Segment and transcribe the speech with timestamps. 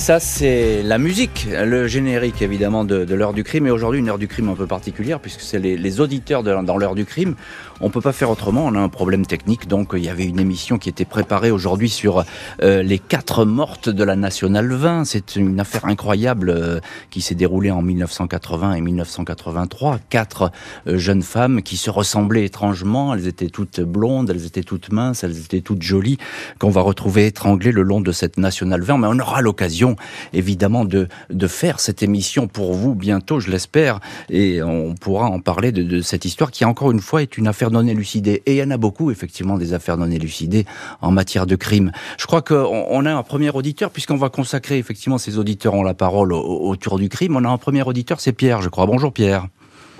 [0.00, 3.66] Ça, c'est la musique, le générique évidemment de, l'heure du crime.
[3.66, 6.94] Et aujourd'hui, une heure du crime un peu particulière, puisque c'est les, auditeurs dans l'heure
[6.94, 7.34] du crime.
[7.82, 9.68] On peut pas faire autrement, on a un problème technique.
[9.68, 12.24] Donc, il y avait une émission qui était préparée aujourd'hui sur
[12.62, 15.04] euh, les quatre mortes de la Nationale 20.
[15.04, 16.80] C'est une affaire incroyable euh,
[17.10, 19.98] qui s'est déroulée en 1980 et 1983.
[20.08, 20.50] Quatre
[20.86, 23.14] euh, jeunes femmes qui se ressemblaient étrangement.
[23.14, 26.16] Elles étaient toutes blondes, elles étaient toutes minces, elles étaient toutes jolies,
[26.58, 28.98] qu'on va retrouver étranglées le long de cette Nationale 20.
[28.98, 29.89] Mais on aura l'occasion
[30.32, 35.40] évidemment de, de faire cette émission pour vous bientôt, je l'espère, et on pourra en
[35.40, 38.42] parler de, cette histoire qui encore une fois est une affaire non élucidée.
[38.46, 40.66] Et il y en a beaucoup effectivement des affaires non élucidées
[41.00, 41.92] en matière de crime.
[42.18, 45.82] Je crois qu'on on a un premier auditeur puisqu'on va consacrer effectivement ces auditeurs ont
[45.82, 47.36] la parole autour du crime.
[47.36, 48.86] On a un premier auditeur, c'est Pierre, je crois.
[48.86, 49.46] Bonjour Pierre.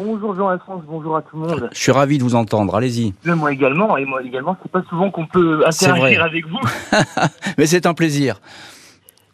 [0.03, 1.69] Bonjour Jean-Alphonse, bonjour à tout le monde.
[1.73, 3.13] Je suis ravi de vous entendre, allez-y.
[3.25, 6.59] Moi également, et moi également, c'est pas souvent qu'on peut interagir avec vous.
[7.59, 8.41] Mais c'est un plaisir.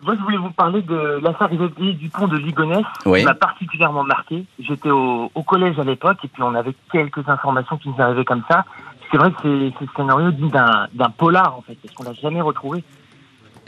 [0.06, 4.44] Moi, je voulais vous parler de l'affaire du pont de Ligonnès, qui m'a particulièrement marqué.
[4.60, 8.44] J'étais au, collège à l'époque, et puis on avait quelques informations qui nous arrivaient comme
[8.48, 8.64] ça.
[9.10, 12.84] C'est vrai que c'est le scénario d'un polar, en fait, parce qu'on l'a jamais retrouvé.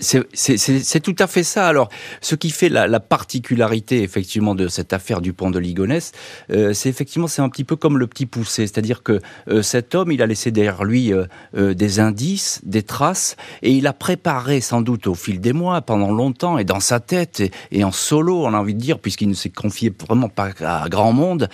[0.00, 1.66] C'est tout à fait ça.
[1.66, 1.88] Alors,
[2.20, 6.12] ce qui fait la, la, particularité effectivement de cette affaire du pont de Ligonnès,
[6.50, 9.94] euh, c'est effectivement c'est un petit peu comme le petit poussé, c'est-à-dire que euh, cet
[9.94, 11.24] homme, il a laissé derrière lui euh,
[11.56, 15.80] euh, des indices, des traces, et il a préparé sans doute au fil des mois,
[15.80, 18.98] pendant longtemps, et dans sa tête et, et en solo, on a envie de dire,
[18.98, 21.48] puisqu'il ne s'est confié vraiment pas à grand monde,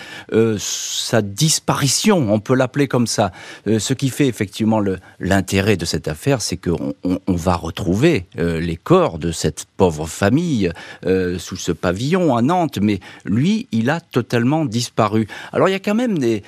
[0.57, 3.31] sa disparition, on peut l'appeler comme ça.
[3.65, 4.81] ce qui fait effectivement
[5.19, 9.65] l'intérêt de cette affaire, c'est qu'on on, on va retrouver euh, les corps de cette
[9.77, 10.71] pauvre famille
[11.05, 15.27] euh, sous ce pavillon à Nantes, mais lui, il a totalement disparu.
[15.53, 16.41] Alors il y a quand même des,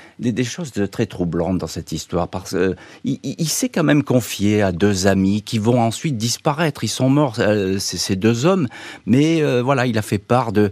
[0.44, 5.08] choses très troublantes dans cette histoire, parce qu'il il, s'est quand même confié à deux
[5.08, 6.84] amis qui vont ensuite disparaître.
[6.84, 8.68] Ils sont morts, euh, ces deux hommes,
[9.06, 10.72] mais voilà, il a fait part de,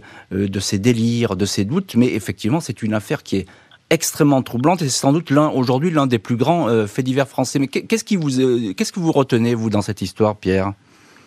[0.60, 3.46] ses délires, de ses doutes, mais effectivement, c'est une affaire qui est
[3.88, 7.58] extrêmement troublante et c'est sans doute aujourd'hui l'un des plus grands faits divers français.
[7.58, 10.72] Mais qu'est-ce qu'est-ce que vous retenez vous dans cette histoire, Pierre?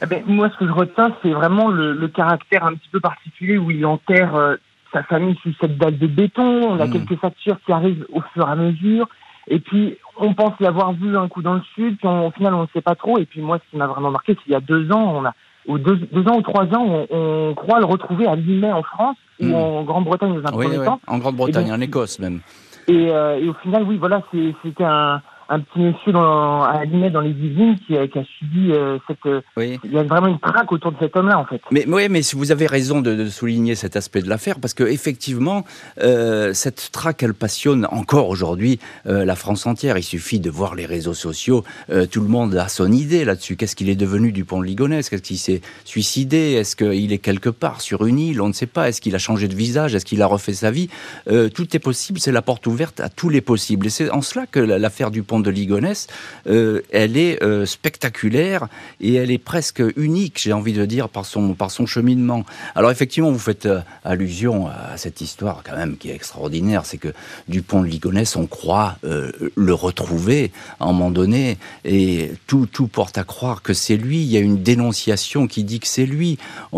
[0.01, 2.99] Eh ben, moi, ce que je retiens, c'est vraiment le, le, caractère un petit peu
[2.99, 4.55] particulier où il enterre euh,
[4.93, 6.71] sa famille sous cette dalle de béton.
[6.71, 6.91] On a hmm.
[6.91, 9.07] quelques factures qui arrivent au fur et à mesure.
[9.47, 12.61] Et puis, on pense l'avoir vu un coup dans le sud, puis au final, on
[12.63, 13.17] ne sait pas trop.
[13.17, 15.25] Et puis, moi, ce qui m'a vraiment marqué, c'est qu'il y a deux ans, on
[15.25, 15.33] a,
[15.67, 18.83] ou deux, deux ans ou trois ans, on, on croit le retrouver à Limay en
[18.83, 19.55] France ou hmm.
[19.55, 21.01] en Grande-Bretagne dans un oui, premier temps.
[21.07, 22.41] En Grande-Bretagne, en Écosse même.
[22.87, 27.09] Et, euh, et, au final, oui, voilà, c'était un, un petit monsieur dans, à Limay
[27.09, 29.25] dans les Yvelines qui, qui, a subi euh, cette.
[29.25, 29.79] Euh, oui.
[29.83, 31.59] Il y a vraiment une traque autour de cet homme-là, en fait.
[31.71, 34.83] Mais oui, mais vous avez raison de, de souligner cet aspect de l'affaire parce que
[34.83, 35.65] effectivement,
[36.01, 39.97] euh, cette traque, elle passionne encore aujourd'hui la France entière.
[39.97, 41.63] Il suffit de voir les réseaux sociaux.
[42.11, 43.55] Tout le monde a son idée là-dessus.
[43.55, 45.09] Qu'est-ce qu'il est devenu du pont de Ligonnès?
[45.09, 46.53] Qu'est-ce qu'il s'est suicidé?
[46.53, 48.41] Est-ce qu'il est quelque part sur une île?
[48.41, 48.89] On ne sait pas.
[48.89, 49.95] Est-ce qu'il a changé de visage?
[49.95, 50.89] Est-ce qu'il a refait sa vie?
[51.25, 52.19] Tout est possible.
[52.19, 53.87] C'est la porte ouverte à tous les possibles.
[53.87, 56.07] Et c'est en cela que l'affaire du pont de Ligonesse,
[56.47, 58.67] euh, elle est euh, spectaculaire
[59.01, 62.45] et elle est presque unique, j'ai envie de dire, par son, par son cheminement.
[62.75, 66.97] Alors effectivement, vous faites euh, allusion à cette histoire quand même qui est extraordinaire, c'est
[66.97, 67.13] que
[67.47, 73.17] Dupont de Ligonnès, on croit le retrouver à un moment donné et tout, tout porte
[73.17, 74.21] à croire que c'est lui.
[74.21, 76.37] Il y a une dénonciation qui dit que c'est lui.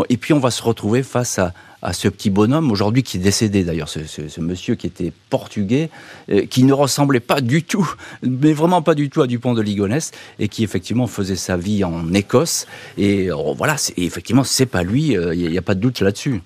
[0.09, 3.19] Et puis on va se retrouver face à, à ce petit bonhomme, aujourd'hui qui est
[3.19, 5.89] décédé d'ailleurs, ce, ce, monsieur qui était portugais,
[6.29, 7.89] euh, qui ne ressemblait pas du tout,
[8.23, 11.83] mais vraiment pas du tout à Dupont de Ligonnès, et qui effectivement faisait sa vie
[11.83, 12.67] en Écosse.
[12.97, 16.41] Et euh, voilà, effectivement, c'est pas lui, il euh, n'y a, pas de doute là-dessus.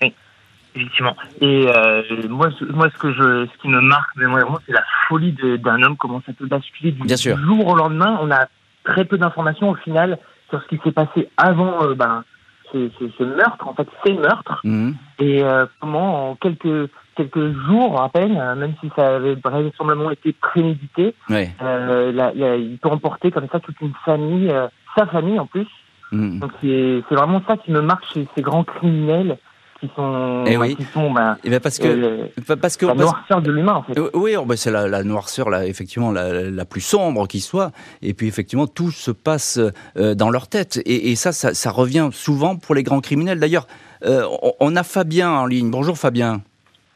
[0.00, 0.14] Oui,
[0.74, 1.16] effectivement.
[1.42, 1.66] Et
[2.28, 5.96] moi, moi, ce que je, ce qui me marque vraiment, c'est la folie d'un homme,
[5.96, 8.18] comment ça peut basculer du, jour au lendemain.
[8.22, 8.46] On a
[8.84, 10.18] très peu d'informations au final
[10.48, 12.24] sur ce qui s'est passé avant, ben
[12.72, 14.94] ce, meurtre, en fait, ces meurtres, mhm.
[15.18, 20.10] et euh, comment en quelques quelques jours à peine, euh, même si ça avait vraisemblablement
[20.10, 24.52] été prémédité, euh, il peut emporter comme ça toute une famille,
[24.96, 25.66] sa famille en plus.
[26.12, 26.40] Mhm.
[26.40, 29.38] Donc c'est vraiment ça qui me marque chez ces grands criminels
[29.80, 30.76] qui sont, et eh oui.
[30.76, 33.74] qui sont bah, et eh ben parce que, euh, parce que la noirceur de l'humain
[33.74, 33.98] en fait.
[33.98, 37.40] Euh, oui, oh, ben c'est la, la, noirceur là, effectivement la, la, plus sombre qui
[37.40, 37.72] soit.
[38.02, 39.58] Et puis effectivement tout se passe
[39.96, 40.80] euh, dans leur tête.
[40.84, 43.40] Et, et ça, ça, ça, revient souvent pour les grands criminels.
[43.40, 43.66] D'ailleurs,
[44.04, 44.26] euh,
[44.60, 45.70] on, a Fabien en ligne.
[45.70, 46.42] Bonjour Fabien.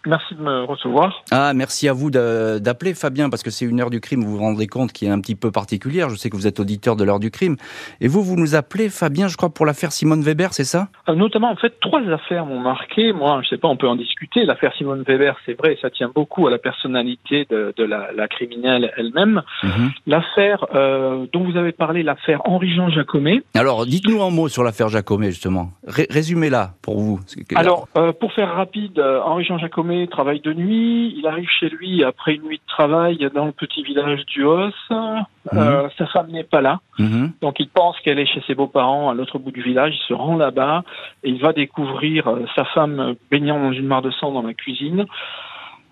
[0.07, 1.23] Merci de me recevoir.
[1.31, 4.43] Ah, merci à vous d'appeler Fabien, parce que c'est une heure du crime, vous vous
[4.43, 6.11] rendez compte, qui est un petit peu particulière.
[6.11, 7.57] Je sais que vous êtes auditeur de l'heure du crime.
[8.01, 10.89] Et vous, vous nous appelez, Fabien, je crois, pour l'affaire Simone Weber, c'est ça?
[11.09, 13.13] Euh, Notamment, en fait, trois affaires m'ont marqué.
[13.13, 14.45] Moi, je sais pas, on peut en discuter.
[14.45, 19.43] L'affaire Simone Weber, c'est vrai, ça tient beaucoup à la personnalité de, la, criminelle elle-même.
[19.63, 19.91] Mhm.
[20.07, 23.43] L'affaire euh, dont vous avez parlé, l'affaire Henri-Jean Jacomet.
[23.55, 25.71] Alors, dites-nous un mot sur l'affaire Jacomet, justement.
[25.87, 27.21] Résumez-la pour vous.
[27.55, 31.15] Alors, euh, pour faire rapide, Henri-Jean Jacomet travaille de nuit.
[31.17, 34.73] Il arrive chez lui après une nuit de travail dans le petit village du Hos.
[34.91, 35.25] Mhm.
[35.55, 36.81] Euh, sa femme n'est pas là.
[36.99, 37.33] Mhm.
[37.41, 39.95] Donc il pense qu'elle est chez ses beaux-parents à l'autre bout du village.
[39.95, 40.85] Il se rend là-bas
[41.23, 44.55] et il va découvrir euh, sa femme baignant dans une mare de sang dans la
[44.55, 45.07] cuisine.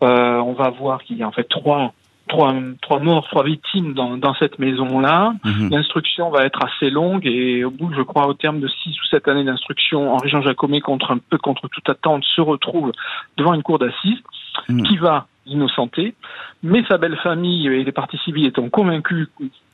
[0.02, 1.92] Euh, on va voir qu'il y a en fait trois
[2.32, 5.34] trois, trois morts, trois victimes dans, dans cette maison-là.
[5.44, 5.68] Mhm.
[5.70, 9.04] L'instruction va être assez longue et au bout, je crois, au terme de six ou
[9.10, 12.92] sept années d'instruction, Henri-Jean Jacomet, contre un peu contre toute attente, se retrouve
[13.36, 14.22] devant une cour d'assises
[14.68, 14.82] mhm.
[14.84, 16.14] qui va innocenter,
[16.62, 19.28] mais sa belle famille et les parties civiles étant convaincus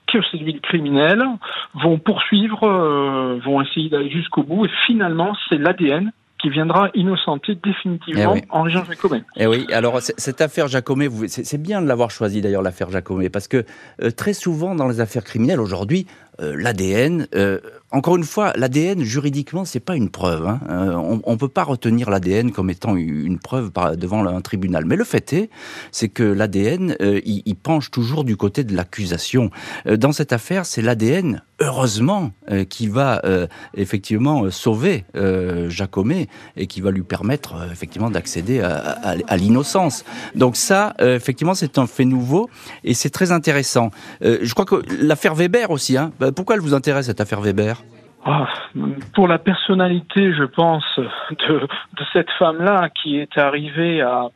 [0.07, 1.23] que c'est lui le criminel,
[1.75, 7.57] vont poursuivre, euh, vont essayer d'aller jusqu'au bout, et finalement, c'est l'ADN qui viendra innocenter
[7.57, 9.25] définitivement eh Jacomet.
[9.37, 13.49] Eh oui, alors cette affaire Jacomet, c'est bien de l'avoir choisi d'ailleurs l'affaire Jacomet, parce
[13.49, 13.65] que
[14.03, 16.07] euh, très souvent dans les affaires criminelles aujourd'hui,
[16.41, 17.27] euh, l'ADN.
[17.35, 17.59] Euh,
[17.91, 20.47] encore une fois, l'ADN juridiquement, c'est pas une preuve.
[20.47, 20.61] Hein.
[20.71, 24.85] Euh, on, ne peut pas retenir l'ADN comme étant une preuve devant un tribunal.
[24.85, 25.51] Mais le fait est,
[25.91, 29.51] c'est que l'ADN, il, penche toujours du côté de l'accusation.
[29.87, 32.31] dans cette affaire, c'est l'ADN, heureusement,
[32.71, 33.21] qui va
[33.75, 35.05] effectivement sauver
[35.69, 40.05] Jacomet et qui va lui permettre effectivement d'accéder à, l'innocence.
[40.35, 42.49] Donc ça, effectivement, c'est un fait nouveau
[42.85, 43.91] et c'est très intéressant.
[44.21, 47.83] je crois que l'affaire Weber aussi, hein, bah, pourquoi elle vous intéresse cette affaire Weber?
[48.25, 48.47] Ah,
[49.15, 51.69] pour la personnalité, je pense, de,
[52.13, 54.29] cette femme-là qui est arrivée à,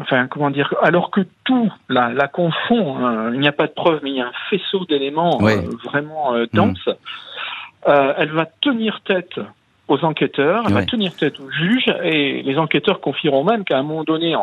[0.00, 3.72] enfin, comment dire, alors que tout la, la confond, hein, il n'y a pas de
[3.72, 6.92] preuve, mais il y a un faisceau d'éléments euh, vraiment euh, dense, mm.
[7.88, 9.40] euh, elle va tenir tête
[9.88, 13.82] aux enquêteurs, elle va tenir tête aux juges, et les enquêteurs confieront même qu'à un
[13.82, 14.34] moment donné,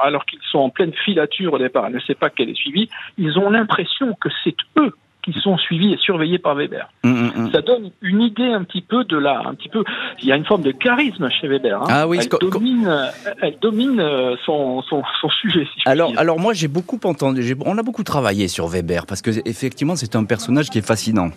[0.00, 2.88] alors qu'ils sont en pleine filature au départ, elle ne sait pas qu'elle est suivie,
[3.18, 6.88] ils ont l'impression que c'est eux qui sont suivis et surveillés par Weber.
[7.04, 7.52] Mm, mm, mm.
[7.52, 9.84] Ça donne une idée un petit peu de la, un petit peu,
[10.20, 11.82] il y a une forme de charisme chez Weber.
[11.82, 11.86] Hein.
[11.88, 13.10] Ah oui, elle domine,
[13.40, 15.66] elle domine euh, son, son, son sujet.
[15.74, 19.30] Si alors, alors moi j'ai beaucoup entendu, on a beaucoup travaillé sur Weber parce que
[19.48, 21.30] effectivement c'est un personnage qui est fascinant.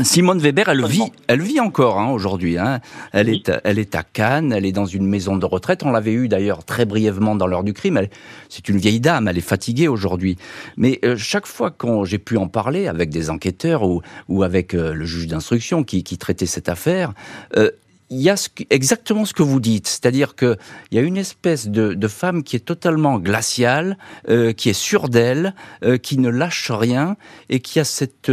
[0.00, 2.58] Simone Weber, elle vit, elle vit encore hein, aujourd'hui.
[2.58, 2.80] Hein.
[3.12, 5.82] Elle, est, elle est à Cannes, elle est dans une maison de retraite.
[5.84, 8.00] On l'avait eu d'ailleurs très brièvement dans l'heure du crime.
[8.48, 10.36] C'est une vieille dame, elle est fatiguée aujourd'hui.
[10.76, 14.74] Mais euh, chaque fois que j'ai pu en parler avec des enquêteurs ou, ou avec
[14.74, 17.12] euh, le juge d'instruction qui, qui, traitait cette affaire,
[17.56, 17.70] euh,
[18.10, 18.36] il y a
[18.70, 20.56] exactement ce que vous dites, c'est-à-dire qu'il
[20.92, 23.96] y a une espèce de, de, femme qui est totalement glaciale,
[24.56, 25.54] qui est sûre d'elle,
[26.02, 27.16] qui ne lâche rien
[27.48, 28.30] et qui a cette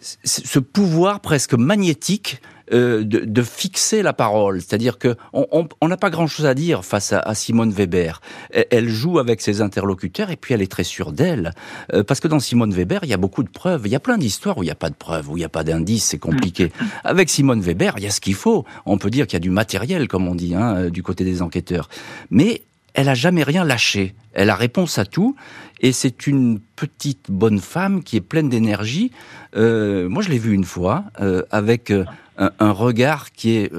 [0.00, 2.40] ce pouvoir presque magnétique
[2.72, 4.60] euh, de, fixer la parole.
[4.60, 8.20] C'est-à-dire que on n'a pas grand-chose à dire face à, Simone Weber.
[8.50, 11.52] Elle, joue avec ses interlocuteurs et puis elle est très sûre d'elle.
[11.94, 13.82] Euh, parce que dans Simone Weber, il y a beaucoup de preuves.
[13.86, 15.46] Il y a plein d'histoires où il n'y a pas de preuves, où il n'y
[15.46, 16.70] a pas d'indices, c'est compliqué.
[17.04, 18.64] Avec Simone Weber, il y a ce qu'il faut.
[18.84, 21.24] On peut dire qu'il y a du matériel, comme on dit, hein, euh, du côté
[21.24, 21.88] des enquêteurs.
[22.30, 22.62] Mais
[22.92, 24.14] elle a jamais rien lâché.
[24.34, 25.36] Elle a réponse à tout,
[25.80, 29.12] et c'est une petite bonne femme qui est pleine d'énergie.
[29.56, 32.04] Euh, moi, je l'ai vue une fois euh, avec euh,
[32.36, 33.72] un, regard qui est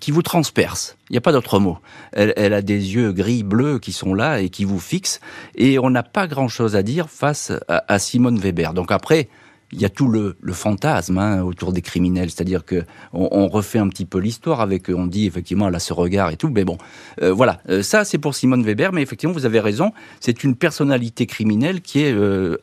[0.00, 0.96] qui vous transperce.
[1.10, 1.76] Il n'y a pas d'autre mot.
[2.12, 5.20] Elle, a des yeux gris bleus qui sont là et qui vous fixent,
[5.56, 8.72] et on n'a pas grand-chose à dire face à Simone Weber.
[8.72, 9.28] Donc après,
[9.74, 13.88] il y a tout le, fantasme hein, autour des criminels, c'est-à-dire que on, refait un
[13.88, 16.78] petit peu l'histoire avec, on dit effectivement elle a ce regard et tout, mais bon,
[17.22, 20.54] euh, voilà, euh, ça c'est pour Simone Weber, mais effectivement vous avez raison, c'est une
[20.54, 22.56] personnalité criminelle qui est euh,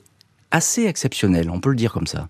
[0.51, 2.29] assez exceptionnelle, on peut le dire comme ça.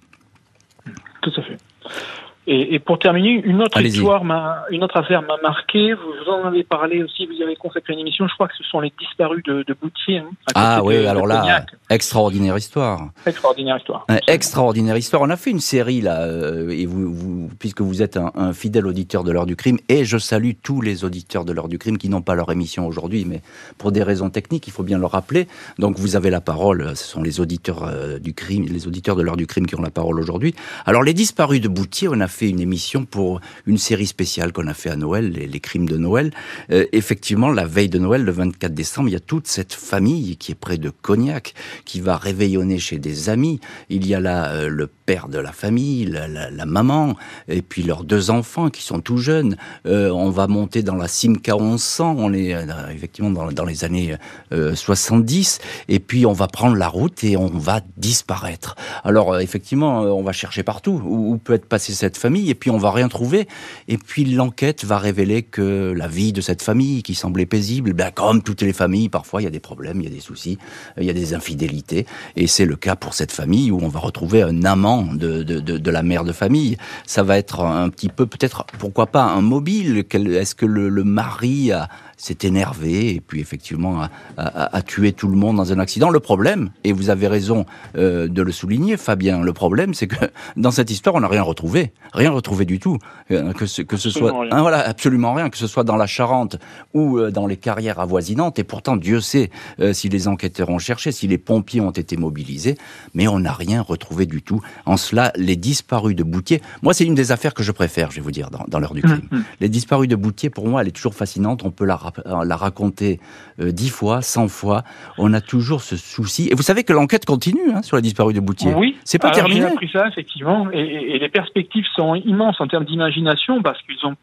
[2.47, 4.23] Et, pour terminer, une autre histoire,
[4.71, 5.93] une autre affaire m'a marqué.
[5.93, 8.27] Vous, en avez parlé aussi, vous y avez consacré une émission.
[8.27, 10.17] Je crois que ce sont les disparus de, de Boutier.
[10.17, 13.09] Hein, ah oui, alors là, extraordinaire histoire.
[13.27, 14.07] Extraordinaire histoire.
[14.27, 15.21] extraordinaire histoire.
[15.21, 18.87] On a fait une série là, euh, et vous, vous, puisque vous êtes un, fidèle
[18.87, 21.99] auditeur de l'heure du crime, et je salue tous les auditeurs de l'heure du crime
[21.99, 23.41] qui n'ont pas leur émission aujourd'hui, mais
[23.77, 25.47] pour des raisons techniques, il faut bien le rappeler.
[25.77, 26.95] Donc vous avez la parole.
[26.95, 29.81] Ce sont les auditeurs euh, du crime, les auditeurs de l'heure du crime qui ont
[29.81, 30.55] la parole aujourd'hui.
[30.87, 34.67] Alors les disparus de Boutier, on a fait une émission pour une série spéciale qu'on
[34.67, 36.31] a fait à Noël, les, crimes de Noël.
[36.71, 40.37] Euh, effectivement, la veille de Noël, le 24 décembre, il y a toute cette famille
[40.37, 41.53] qui est près de Cognac,
[41.85, 43.59] qui va réveillonner chez des amis.
[43.89, 44.87] Il y a là euh, le
[45.29, 47.15] de la famille, la, maman,
[47.47, 49.57] et puis leurs deux enfants qui sont tout jeunes.
[49.85, 52.55] on va monter dans la Simca 1100, on est
[52.93, 54.15] effectivement dans, les années
[54.51, 58.75] 70, et puis on va prendre la route et on va disparaître.
[59.03, 62.69] Alors effectivement, on va chercher partout où, où peut être passée cette famille, et puis
[62.69, 63.47] on va rien trouver.
[63.87, 68.11] Et puis l'enquête va révéler que la vie de cette famille, qui semblait paisible, ben,
[68.11, 70.57] comme toutes les familles, parfois il y a des problèmes, il y a des soucis,
[70.97, 72.05] il y a des infidélités.
[72.35, 75.59] Et c'est le cas pour cette famille où on va retrouver un amant de, de,
[75.59, 76.77] de, la mère de famille.
[77.05, 80.03] Ça va être un petit peu, peut-être, pourquoi pas, un mobile?
[80.13, 81.89] Est-ce que le, le mari a
[82.21, 84.03] s'est énervé et puis effectivement
[84.37, 86.09] a, tué tout le monde dans un accident.
[86.09, 87.65] Le problème, et vous avez raison
[87.97, 90.25] euh, de le souligner, Fabien, le problème, c'est que
[90.55, 92.99] dans cette histoire, on n'a rien retrouvé, rien retrouvé du tout,
[93.31, 96.05] euh, que ce, que ce soit, hein, voilà, absolument rien, que ce soit dans la
[96.05, 96.57] Charente
[96.93, 98.59] ou euh, dans les carrières avoisinantes.
[98.59, 99.49] Et pourtant, Dieu sait
[99.93, 102.77] si les enquêteurs ont cherché, si les pompiers ont été mobilisés,
[103.15, 104.61] mais on n'a rien retrouvé du tout.
[104.85, 108.17] En cela, les disparus de Boutier, moi, c'est une des affaires que je préfère, je
[108.17, 109.21] vais vous dire, dans, dans l'heure du crime.
[109.31, 109.43] Mmh, mmh.
[109.59, 111.63] Les disparus de Boutier, pour moi, elle est toujours fascinante.
[111.63, 113.19] On peut la l'a raconté
[113.59, 114.83] euh, dix fois, cent fois.
[115.17, 116.49] On a toujours ce souci.
[116.51, 118.73] Et vous savez que l'enquête continue hein, sur la disparue de Boutier.
[118.73, 118.97] Oui.
[119.03, 119.61] C'est pas terminé.
[119.61, 124.15] J'ai appris ça effectivement, et, les perspectives sont immenses en termes d'imagination parce qu'ils ont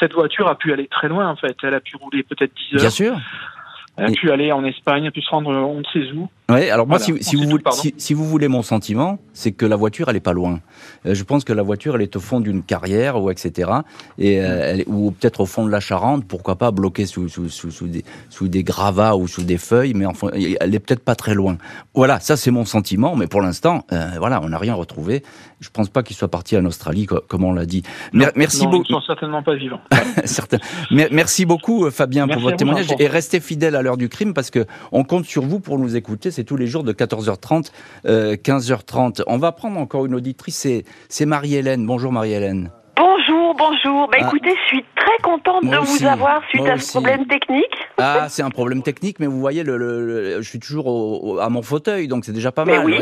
[0.00, 1.56] cette voiture a pu aller très loin en fait.
[1.62, 2.80] Elle a pu rouler peut-être 10 heures.
[2.80, 3.16] Bien sûr.
[3.98, 6.26] A pu aller en Espagne, pu se rendre on ne sait où?
[6.48, 7.62] Oui, alors moi, si, vous voulez,
[7.96, 10.60] si, vous voulez mon sentiment, c'est que la voiture, elle est pas loin.
[11.06, 13.70] Euh, je pense que la voiture, elle est au fond d'une carrière ou etc.
[14.18, 17.48] Et euh, elle, ou peut-être au fond de la Charente, pourquoi pas bloquée sous, sous,
[17.48, 21.04] sous, sous, des, sous des gravats ou sous des feuilles, mais enfin, elle est peut-être
[21.04, 21.58] pas très loin.
[21.94, 25.22] Voilà, ça c'est mon sentiment, mais pour l'instant, euh, voilà, on n'a rien retrouvé.
[25.62, 27.84] Je pense pas qu'il soit parti en Australie, comme on l'a dit.
[28.12, 28.84] merci beaucoup.
[28.88, 29.80] Ils sont certainement pas vivants.
[30.90, 34.66] Merci beaucoup, Fabien, pour votre témoignage et restez fidèle à l'heure du crime parce que
[34.90, 37.70] on compte sur vous pour nous écouter tous les jours de 14h30,
[38.04, 39.20] 15h30.
[39.20, 40.66] Euh, On va prendre encore une auditrice,
[41.08, 41.86] c'est Marie-Hélène.
[41.86, 42.70] Bonjour Marie-Hélène.
[42.96, 44.08] Bonjour, bonjour.
[44.08, 47.64] Bah, écoutez, je suis très contente de vous avoir suite à ce problème technique.
[47.98, 52.08] Ah, c'est un problème technique, mais vous voyez, le, je suis toujours à mon fauteuil,
[52.08, 52.86] donc c'est déjà pas mais mal.
[52.86, 52.94] Oui.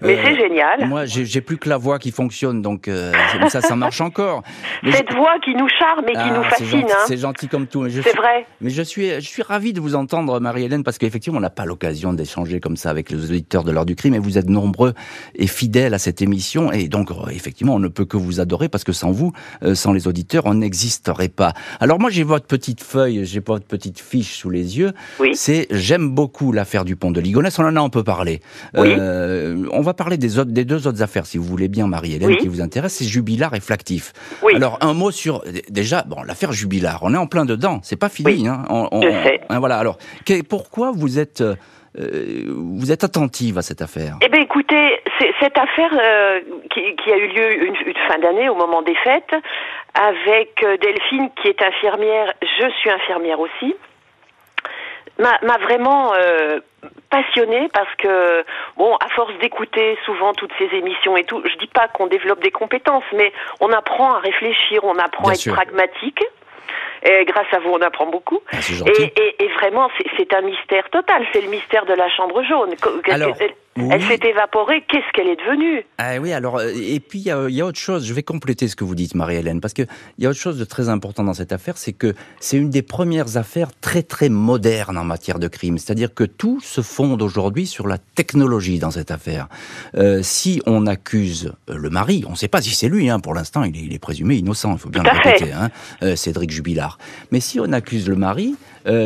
[0.00, 0.86] Mais c'est euh, génial.
[0.86, 3.12] Moi, j'ai plus que la voix qui fonctionne, donc euh,
[3.48, 4.42] ça, ça marche encore.
[4.90, 6.86] Cette voix qui nous charme et qui ah, nous fascine.
[6.90, 7.04] Hein.
[7.06, 7.88] C'est gentil, comme tout.
[7.88, 8.46] C'est vrai.
[8.60, 11.64] Mais je suis, je suis ravi de vous entendre, Marie-Hélène, parce qu'effectivement, on n'a pas
[11.64, 14.94] l'occasion d'échanger comme ça avec les auditeurs de l'heure du crime, et vous êtes nombreux
[15.34, 18.84] et fidèles à cette émission, et donc effectivement, on ne peut que vous adorer, parce
[18.84, 19.32] que sans vous,
[19.74, 21.54] sans les auditeurs, on n'existerait pas.
[21.80, 24.92] Alors moi, j'ai votre petite feuille, j'ai votre petite fiche sous les yeux.
[25.20, 25.30] Oui.
[25.34, 27.58] C'est j'aime beaucoup l'affaire du pont de Ligonnès.
[27.58, 28.40] On en a un peu parlé.
[28.76, 28.94] Oui.
[28.98, 32.36] Euh, on va parler des autres, des deux autres affaires, si vous voulez bien, Marie-Hélène,
[32.36, 32.94] qui vous intéresse.
[32.94, 34.12] C'est Jubilard et Flactif.
[34.42, 34.54] Oui.
[34.54, 37.00] Alors un mot sur déjà, bon, l'affaire Jubilard.
[37.02, 37.80] On est en plein dedans.
[37.82, 38.48] C'est pas fini.
[38.48, 38.64] Hein.
[38.92, 39.40] Je sais.
[39.48, 39.78] Hein, voilà.
[39.78, 39.98] Alors,
[40.48, 41.42] pourquoi vous êtes
[41.98, 44.18] euh, vous êtes attentive à cette affaire?
[44.20, 44.96] Eh bien, écoutez,
[45.40, 49.34] cette affaire euh, qui, a eu lieu une, une fin d'année au moment des fêtes,
[49.94, 53.74] avec euh, Delphine qui est infirmière, je suis infirmière aussi,
[55.18, 56.58] m'a vraiment euh,
[57.08, 58.44] passionnée parce que
[58.76, 62.42] bon à force d'écouter souvent toutes ces émissions et tout je dis pas qu'on développe
[62.42, 66.20] des compétences mais on apprend à réfléchir on apprend à être pragmatique
[67.04, 68.40] et grâce à vous, on apprend beaucoup.
[68.50, 68.56] Ah,
[69.38, 71.26] et, vraiment, c'est un mystère total.
[71.34, 72.74] C'est le mystère de la chambre jaune.
[73.08, 73.36] Alors,
[73.76, 74.84] elle s'est évaporée.
[74.88, 75.84] Qu'est-ce qu'elle est devenue?
[75.98, 78.06] Ah oui, alors euh, et puis il y, a, autre chose.
[78.06, 79.82] Je vais compléter ce que vous dites, Marie-Hélène, parce que
[80.18, 82.70] il y a autre chose de très important dans cette affaire, c'est que c'est une
[82.70, 85.78] des premières affaires très très modernes en matière de crime.
[85.78, 89.48] C'est-à-dire que tout se fonde aujourd'hui sur la technologie dans cette affaire.
[89.96, 93.10] Euh, si on accuse euh, le mari, on ne sait pas si c'est lui.
[93.10, 94.72] Hein, pour l'instant, il, est, présumé innocent.
[94.72, 95.70] Il faut bien le répéter, hein,
[96.16, 96.98] Cédric Jubilard.
[97.32, 98.54] Mais si on accuse le mari,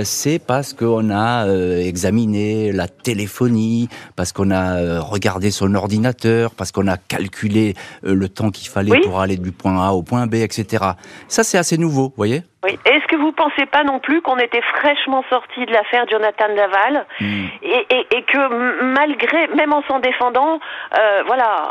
[0.02, 1.46] c'est parce qu'on a
[1.78, 7.74] examiné la téléphonie, parce qu'on a euh, regardé son ordinateur, parce qu'on a calculé
[8.04, 10.84] euh, le temps qu'il fallait pour aller du point A au point B, etc.
[11.28, 12.42] Ça, c'est assez nouveau, vous voyez?
[12.64, 12.78] Oui.
[12.84, 17.06] Est-ce que vous pensez pas non plus qu'on était fraîchement sorti de l'affaire Jonathan Laval
[17.20, 17.44] hmm.
[17.62, 20.58] et, que malgré, même en s'en défendant,
[20.98, 21.68] euh, voilà,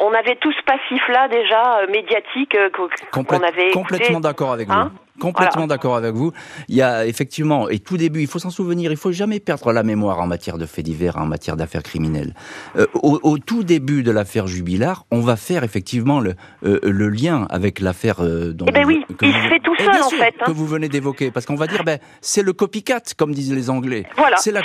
[0.00, 3.70] on, avait tout ce passif-là déjà médiatique qu'on avait.
[3.72, 4.74] Complètement d'accord avec vous.
[4.74, 4.92] Hein?
[5.20, 6.32] Complètement d'accord avec vous.
[6.68, 9.72] Il y a effectivement, et tout début, il faut s'en souvenir, il faut jamais perdre
[9.72, 12.34] la mémoire en matière de faits divers, en matière d'affaires criminelles.
[12.76, 17.46] Euh, au, tout début de l'affaire Jubilard, on va faire effectivement le, euh, le lien
[17.50, 18.64] avec l'affaire euh, dont.
[18.68, 20.34] Eh ben oui, il se fait tout eh seul en fait.
[20.40, 20.44] Hein.
[20.46, 23.68] Que vous venez d'évoquer, parce qu'on va dire, ben c'est le copycat, comme disent les
[23.68, 24.06] Anglais.
[24.16, 24.62] Voilà, c'est la,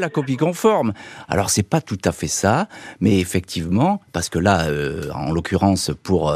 [0.00, 0.94] la copie conforme.
[1.28, 2.66] Alors c'est pas tout à fait ça,
[3.00, 4.66] mais effectivement, parce que là,
[5.14, 6.34] en l'occurrence pour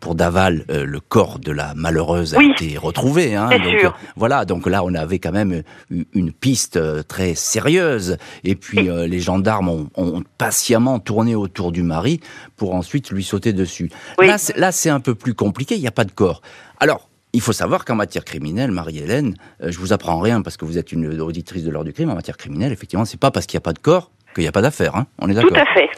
[0.00, 3.34] pour Daval, le corps de la malheureuse a été été retrouvé.
[3.34, 8.16] Hein, donc, voilà, donc là, on avait quand même une piste très sérieuse.
[8.44, 12.20] Et puis, les gendarmes ont, ont, patiemment tourné autour du mari
[12.56, 13.90] pour ensuite lui sauter dessus.
[14.20, 16.42] Là, c'est un peu plus compliqué, il n'y a pas de corps.
[16.78, 20.78] Alors, il faut savoir qu'en matière criminelle, Marie-Hélène, je vous apprends rien parce que vous
[20.78, 22.10] êtes une auditrice de l'heure du crime.
[22.10, 24.48] En matière criminelle, effectivement, c'est pas parce qu'il n'y a pas de corps qu'il n'y
[24.48, 24.96] a pas d'affaire.
[24.96, 25.06] Hein.
[25.18, 25.50] On est d'accord.
[25.50, 25.88] Tout à fait.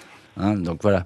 [0.40, 1.04] Hein, donc voilà.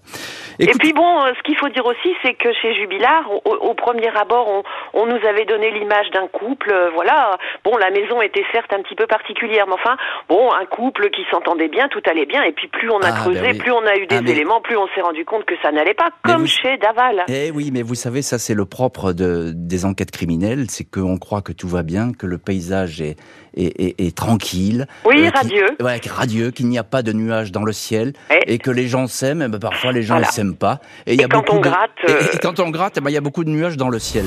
[0.59, 4.09] Et puis bon, euh, ce qu'il faut dire aussi, c'est que chez Jubilard, au, premier
[4.17, 4.63] abord, on,
[4.95, 6.73] on, nous avait donné l'image d'un couple.
[6.73, 7.37] Euh, voilà.
[7.65, 9.97] Bon, la maison était certes un petit peu particulière, mais enfin,
[10.29, 12.43] bon, un couple qui s'entendait bien, tout allait bien.
[12.45, 14.61] Et puis plus on a ah, creusé, ben plus on a eu des ah, éléments,
[14.61, 17.25] plus on s'est rendu compte que ça n'allait pas, comme chez Daval.
[17.29, 21.19] Eh oui, mais vous savez, ça c'est le propre de, des enquêtes criminelles, c'est qu'on
[21.19, 23.17] croit que tout va bien, que le paysage est,
[23.57, 24.87] est, tranquille.
[25.05, 25.77] Oui, euh, radieux.
[25.81, 28.13] ouais, radieux, qu'il n'y a pas de nuages dans le ciel
[28.47, 29.43] et, que les gens s'aiment.
[29.43, 30.81] Eh ben, parfois, les gens ne s'aiment pas.
[31.07, 33.11] Et, il y a quand beaucoup on gratte, et, euh, quand on gratte, eh ben,
[33.11, 34.27] il y a beaucoup de nuages dans le ciel.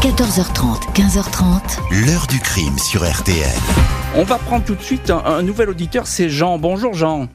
[0.00, 2.06] 14h30, 15h30.
[2.06, 3.48] L'heure du crime sur RTL.
[4.14, 6.58] On va prendre tout de suite un nouvel auditeur, c'est Jean.
[6.58, 7.28] Bonjour Jean.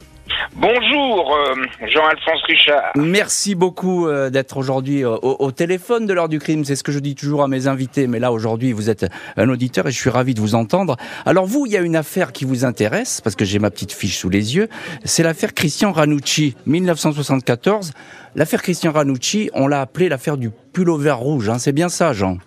[0.55, 1.55] Bonjour, euh,
[1.87, 2.91] Jean-Alphonse Richard.
[2.97, 6.65] Merci beaucoup euh, d'être aujourd'hui euh, au, téléphone de l'heure du crime.
[6.65, 9.05] C'est ce que je dis toujours à mes invités, mais là aujourd'hui vous êtes
[9.37, 10.97] un auditeur et je suis ravi de vous entendre.
[11.25, 13.93] Alors vous, il y a une affaire qui vous intéresse parce que j'ai ma petite
[13.93, 14.67] fiche sous les yeux.
[15.05, 17.93] C'est l'affaire Christian Ranucci, 1974.
[18.35, 21.47] L'affaire Christian Ranucci, on l'a appelée l'affaire du pull au vert rouge.
[21.47, 21.59] Hein.
[21.59, 22.37] C'est bien ça, Jean?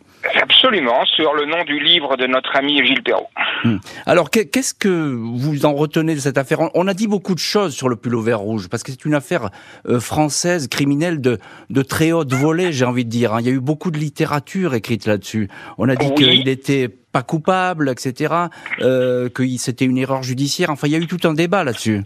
[0.74, 3.28] Absolument, sur le nom du livre de notre ami Gilles Perrault.
[3.62, 3.76] Hmm.
[4.06, 6.58] Alors, qu'est-ce que vous en retenez de cette affaire?
[6.74, 9.04] On a dit beaucoup de choses sur le pull au vert rouge, parce que c'est
[9.04, 9.50] une affaire
[9.86, 11.38] euh, française, criminelle, de,
[11.70, 13.34] de très haute volée, j'ai envie de dire.
[13.34, 13.40] Hein.
[13.40, 15.48] Il y a eu beaucoup de littérature écrite là-dessus.
[15.78, 18.34] On a dit qu'il était pas coupable, etc.,
[18.80, 20.70] euh, que c'était une erreur judiciaire.
[20.70, 22.02] Enfin, il y a eu tout un débat là-dessus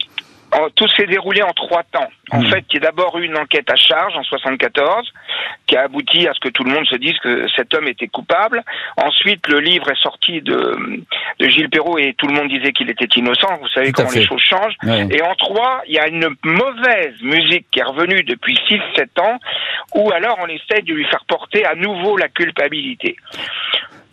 [0.75, 2.09] tout s'est déroulé en trois temps.
[2.31, 2.47] En hmm.
[2.47, 5.11] fait, il y a d'abord eu une enquête à charge en 74
[5.67, 8.09] qui a abouti à ce que tout le monde se dise que cet homme était
[8.09, 8.63] coupable.
[8.97, 11.05] Ensuite, le livre est sorti de,
[11.39, 13.49] de Gilles Perrault et tout le monde disait qu'il était innocent.
[13.61, 14.77] Vous savez comment les choses changent.
[15.11, 19.39] Et en trois, il y a une mauvaise musique qui est revenue depuis 6-7 ans
[19.95, 23.17] où alors on essaie de lui faire porter à nouveau la culpabilité.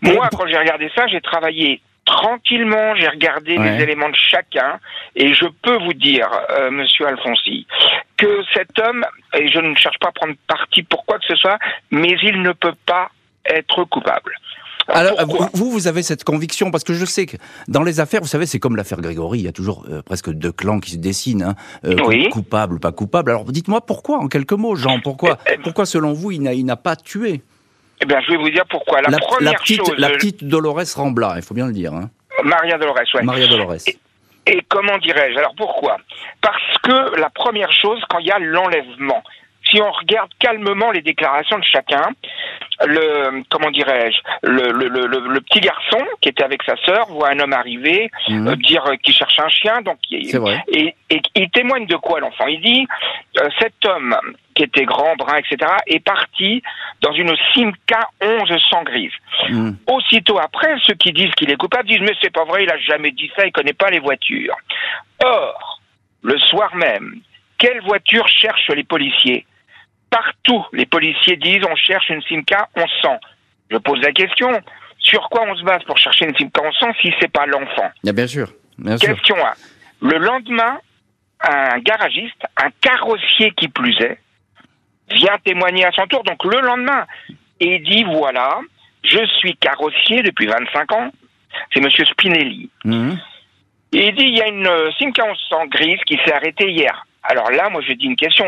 [0.02, 4.80] Moi, quand j'ai regardé ça, j'ai travaillé tranquillement, j'ai regardé les éléments de chacun
[5.16, 7.68] et je peux vous dire, euh, Monsieur Alfonsi,
[8.18, 9.06] que cet homme,
[9.38, 11.58] et je ne cherche pas à prendre parti pour quoi que ce soit,
[11.92, 13.10] mais il ne peut pas
[13.46, 14.38] être coupable.
[14.88, 15.18] Alors,
[15.54, 18.46] vous, vous avez cette conviction parce que je sais que dans les affaires, vous savez,
[18.46, 21.42] c'est comme l'affaire Grégory, il y a toujours euh, presque deux clans qui se dessinent,
[21.42, 23.32] hein, euh, coupable ou pas coupable.
[23.32, 26.76] Alors, dites-moi pourquoi, en quelques mots, Jean, pourquoi, eh, eh, pourquoi selon vous, il n'a
[26.76, 27.42] pas tué
[28.02, 29.02] eh bien, je vais vous dire pourquoi.
[29.02, 31.94] La, première petite, chose, la petite Dolores Rambla, il faut bien le dire.
[31.94, 32.10] Hein.
[32.44, 33.24] Maria Dolores, oui.
[33.24, 33.88] Maria Dolores.
[34.48, 35.38] Et, comment dirais-je?
[35.40, 35.98] Alors pourquoi?
[36.42, 39.24] Parce que la première chose, quand il y a l'enlèvement,
[39.70, 42.10] si on regarde calmement les déclarations de chacun,
[42.86, 47.30] le comment dirais-je, le, le, le, le, petit garçon qui était avec sa sœur voit
[47.30, 48.48] un homme arriver, mhm.
[48.50, 49.98] euh, dire qu'il cherche un chien, donc
[50.34, 50.64] vrai.
[50.68, 52.46] Et, et, il témoigne de quoi l'enfant?
[52.46, 52.86] Il dit
[53.40, 54.16] euh, cet homme
[54.56, 56.64] qui était grand, brun, etc., est parti
[57.02, 59.12] dans une Simca 1100 grise.
[59.50, 59.78] Mhm.
[59.88, 62.78] Aussitôt après, ceux qui disent qu'il est coupable disent mais c'est pas vrai, il a
[62.80, 64.56] jamais dit ça, il connaît pas les voitures.
[65.24, 65.82] Or,
[66.24, 67.20] le soir même,
[67.58, 69.46] quelle voiture cherchent les policiers?
[70.10, 73.20] Partout, les policiers disent on cherche une Simca 1100.
[73.70, 74.50] Je pose la question,
[75.00, 77.92] sur quoi on se base pour chercher une Simca 1100 si c'est pas l'enfant?
[78.04, 78.48] Bien sûr.
[78.78, 79.52] Bien question 1.
[80.02, 80.80] Le lendemain,
[81.42, 84.20] un garagiste, un carrossier qui plus est,
[85.12, 87.06] vient témoigner à son tour, donc le lendemain,
[87.60, 88.60] et dit voilà,
[89.04, 91.12] je suis carrossier depuis 25 ans,
[91.74, 92.70] c'est Monsieur Spinelli.
[92.84, 93.18] Mhm.
[93.94, 97.06] Et il dit il y a une Simca 1100 grise qui s'est arrêtée hier.
[97.24, 98.46] Alors là, moi je dis une question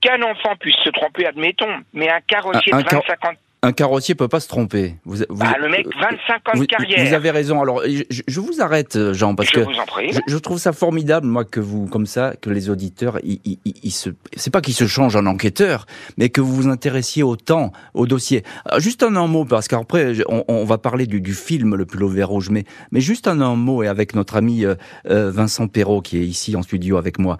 [0.00, 4.28] qu'un enfant puisse se tromper, admettons, mais un carrossier de 25 ans un carrossier peut
[4.28, 4.94] pas se tromper.
[5.04, 7.06] Vous, ah, le mec, 25 ans de carrière.
[7.06, 7.60] Vous avez raison.
[7.60, 10.12] Alors, je, vous arrête, Jean, parce je que vous en prie.
[10.26, 14.50] Je, trouve ça formidable, moi, que vous, comme ça, que les auditeurs, ils, se, c'est
[14.50, 15.84] pas qu'ils se changent en enquêteurs,
[16.16, 18.44] mais que vous vous intéressiez autant au dossier.
[18.72, 22.08] Euh, juste un, mot, parce qu'après, on, va parler du, du, film Le Pull au
[22.08, 24.74] vert rouge, mais, mais juste un, un mot, et avec notre ami euh,
[25.10, 27.36] euh, Vincent Perrault, qui est ici en studio avec moi.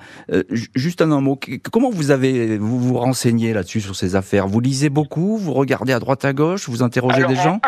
[0.74, 1.40] juste un, un mot.
[1.72, 4.46] Comment vous avez, vous vous renseignez là-dessus sur ces affaires?
[4.46, 6.09] Vous lisez beaucoup, vous regardez à droite?
[6.10, 7.60] Droite à gauche Vous interrogez des gens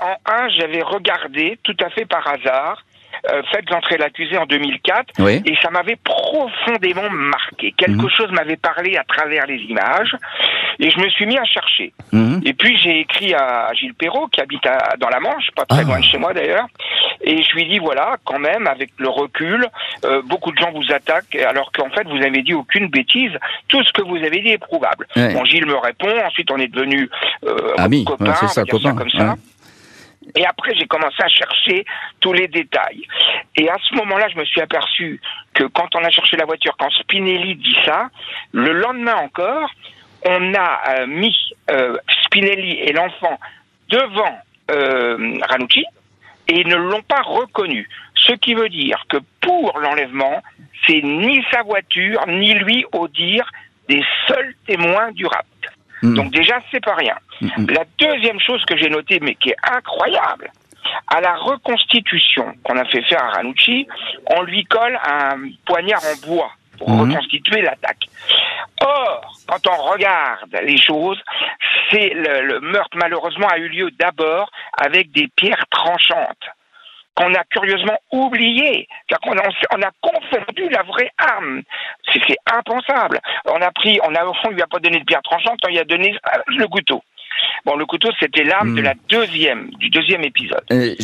[0.00, 2.84] En un, j'avais regardé tout à fait par hasard.
[3.30, 7.72] Euh, faites entrer l'accusé en 2004 et ça m'avait profondément marqué.
[7.76, 8.10] Quelque mhm.
[8.10, 10.16] chose m'avait parlé à travers les images
[10.80, 11.92] et je me suis mis à chercher.
[12.12, 12.40] Mhm.
[12.44, 14.64] Et puis j'ai écrit à Gilles Perrault qui habite
[14.98, 15.84] dans la Manche, pas très ah.
[15.84, 16.66] loin de chez moi d'ailleurs,
[17.22, 19.68] et je lui dis voilà, quand même, avec le recul,
[20.04, 23.32] euh, beaucoup de gens vous attaquent alors qu'en fait vous avez dit aucune bêtise.
[23.68, 25.06] Tout ce que vous avez dit est prouvable.
[25.14, 26.10] Bon, Gilles me répond.
[26.26, 27.08] Ensuite, on est devenu
[27.46, 29.36] euh, copains, c'est ça, copain, comme ça.
[30.34, 31.84] Et après, j'ai commencé à chercher
[32.20, 33.06] tous les détails.
[33.56, 35.20] Et à ce moment-là, je me suis aperçu
[35.54, 38.08] que quand on a cherché la voiture, quand Spinelli dit ça,
[38.52, 39.70] le lendemain encore,
[40.24, 41.36] on a euh, mis
[41.70, 43.38] euh, Spinelli et l'enfant
[43.88, 44.38] devant
[44.70, 45.84] euh, Ranucci
[46.48, 47.88] et ils ne l'ont pas reconnu.
[48.14, 50.42] Ce qui veut dire que pour l'enlèvement,
[50.86, 53.48] c'est ni sa voiture, ni lui au dire
[53.88, 55.46] des seuls témoins du rapt.
[56.02, 56.14] Hmm.
[56.14, 57.16] Donc déjà, c'est pas rien.
[57.40, 57.66] Hmm.
[57.68, 60.50] La deuxième chose que j'ai notée, mais qui est incroyable,
[61.06, 63.86] à la reconstitution qu'on a fait faire à Ranucci,
[64.26, 67.00] on lui colle un poignard en bois pour hmm.
[67.02, 68.06] reconstituer l'attaque.
[68.80, 71.20] Or, quand on regarde les choses,
[71.90, 76.48] c'est le, le meurtre malheureusement a eu lieu d'abord avec des pierres tranchantes
[77.14, 81.62] qu'on a curieusement oublié, car on a, on a confondu la vraie arme.
[82.12, 83.20] C'est impensable.
[83.46, 85.78] On a pris, on a, on lui a pas donné de pierre tranchante, on lui
[85.78, 87.02] a donné euh, le couteau.
[87.64, 88.84] Bon, le couteau, c'était l'arme de hmm.
[88.84, 90.64] la deuxième, du deuxième épisode.
[90.72, 90.94] Euh,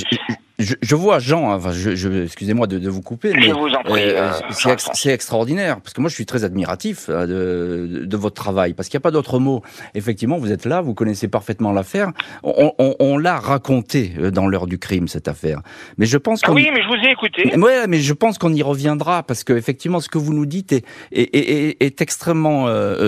[0.58, 3.54] je, vois Jean, enfin, je, excusez-moi de, vous couper, mais euh,
[3.90, 8.88] euh, c'est extraordinaire parce que moi je suis très admiratif de, de, votre travail parce
[8.88, 9.62] qu'il n'y a pas d'autre mot.
[9.94, 12.10] Effectivement, vous êtes là, vous connaissez parfaitement l'affaire.
[12.42, 15.62] On, on, on l'a raconté dans l'heure du crime cette affaire,
[15.96, 17.56] mais je pense ah oui, mais je vous ai écouté.
[17.56, 20.72] Ouais, mais je pense qu'on y reviendra parce que effectivement, ce que vous nous dites
[20.72, 22.66] est est, est, est extrêmement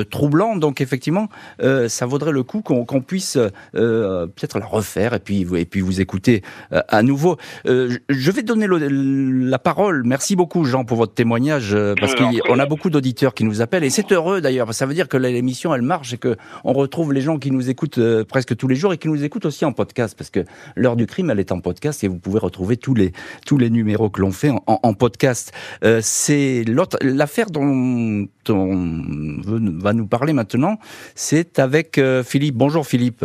[0.08, 0.54] troublant.
[0.54, 1.28] Donc effectivement,
[1.60, 3.36] ça vaudrait le coup qu'on puisse
[3.72, 7.39] peut-être la refaire et puis et puis vous écouter à nouveau.
[7.66, 10.02] Euh, je vais donner la parole.
[10.04, 13.84] Merci beaucoup, Jean, pour votre témoignage, euh, parce qu'on a beaucoup d'auditeurs qui nous appellent,
[13.84, 14.72] et c'est heureux d'ailleurs.
[14.74, 17.70] Ça veut dire que l'émission, elle marche et que on retrouve les gens qui nous
[17.70, 20.40] écoutent euh, presque tous les jours et qui nous écoutent aussi en podcast, parce que
[20.76, 23.12] l'heure du crime, elle est en podcast et vous pouvez retrouver tous les
[23.46, 25.52] tous les numéros que l'on fait en, podcast.
[26.00, 29.36] c'est l'autre l'affaire dont on
[29.78, 30.78] va nous parler maintenant.
[31.14, 32.56] C'est avec Philippe.
[32.56, 33.24] Bonjour, Philippe.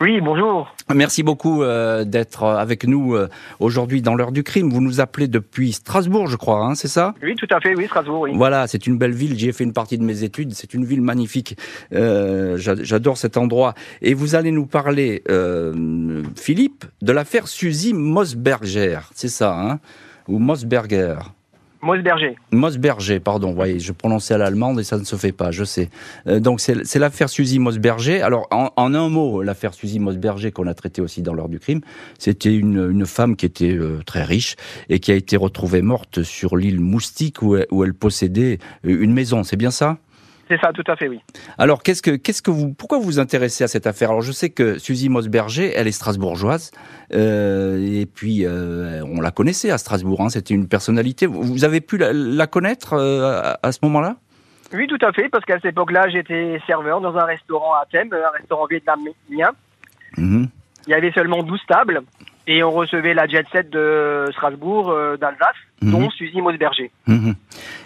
[0.00, 0.72] Oui, bonjour.
[0.94, 4.70] Merci beaucoup euh, d'être avec nous euh, aujourd'hui dans l'heure du crime.
[4.70, 7.14] Vous nous appelez depuis Strasbourg, je crois, hein, c'est ça?
[7.20, 8.30] Oui, tout à fait, oui, Strasbourg, oui.
[8.36, 10.84] Voilà, c'est une belle ville, j'y ai fait une partie de mes études, c'est une
[10.84, 11.56] ville magnifique.
[11.92, 13.74] Euh, J'adore cet endroit.
[14.00, 19.80] Et vous allez nous parler, euh, Philippe, de l'affaire Suzy Mosberger, c'est ça, hein?
[20.28, 21.16] Ou Mosberger
[21.80, 22.36] Mosberger.
[22.50, 23.52] Mosberger, pardon.
[23.52, 25.90] Voyez, je prononçais à l'allemande et ça ne se fait pas, je sais.
[26.26, 28.22] Euh, donc c'est l'affaire Suzy Mosberger.
[28.22, 31.80] Alors en, un mot, l'affaire Suzy Mosberger qu'on a traitée aussi dans l'heure du crime,
[32.18, 34.56] c'était une, femme qui était euh, très riche
[34.88, 39.44] et qui a été retrouvée morte sur l'île Moustique où où elle possédait une maison.
[39.44, 39.98] C'est bien ça?
[40.48, 41.20] C'est ça, tout à fait, oui.
[41.58, 44.10] Alors, qu'est-ce que, qu'est-ce que vous, pourquoi vous vous intéressez à cette affaire?
[44.10, 46.70] Alors, je sais que Suzy Mosberger, elle est strasbourgeoise,
[47.12, 50.20] euh, et puis euh, on la connaissait à Strasbourg.
[50.22, 51.26] Hein, c'était une personnalité.
[51.26, 54.16] Vous avez pu la, connaître euh, à, ce moment-là?
[54.72, 58.12] Oui, tout à fait, parce qu'à cette époque-là, j'étais serveur dans un restaurant à Thème,
[58.12, 59.12] un restaurant vietnamien.
[60.16, 60.44] Mmh.
[60.86, 62.00] Il y avait seulement 12 tables,
[62.46, 65.56] et on recevait la jet set de Strasbourg, d'Alsace.
[65.82, 66.90] Dont Suzy Mosberger.
[67.06, 67.32] Mmh.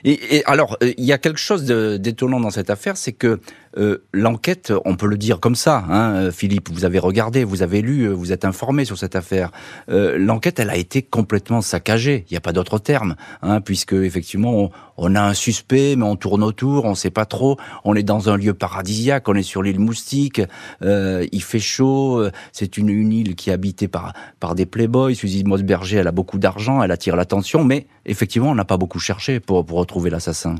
[0.04, 3.40] Et, alors, euh, il y a quelque chose d'étonnant dans cette affaire, c'est que
[3.78, 7.62] euh, l'enquête, on peut le dire comme ça, hein, euh, Philippe, vous avez regardé, vous
[7.62, 9.50] avez lu, vous êtes informé sur cette affaire.
[9.88, 12.24] l'enquête, elle a été complètement saccagée.
[12.28, 16.16] Il n'y a pas d'autre terme, hein, puisque effectivement, on, a un suspect, mais on
[16.16, 17.56] tourne autour, on ne sait pas trop.
[17.84, 20.40] On est dans un lieu paradisiaque, on est sur l'île Moustique,
[20.82, 22.24] il fait chaud.
[22.52, 25.14] C'est une, une, île qui est habitée par par des playboys.
[25.14, 28.98] Suzy Mosberger, elle a beaucoup d'argent, elle attire l'attention, mais effectivement, on n'a pas beaucoup
[28.98, 30.56] cherché pour, pour retrouver l'assassin.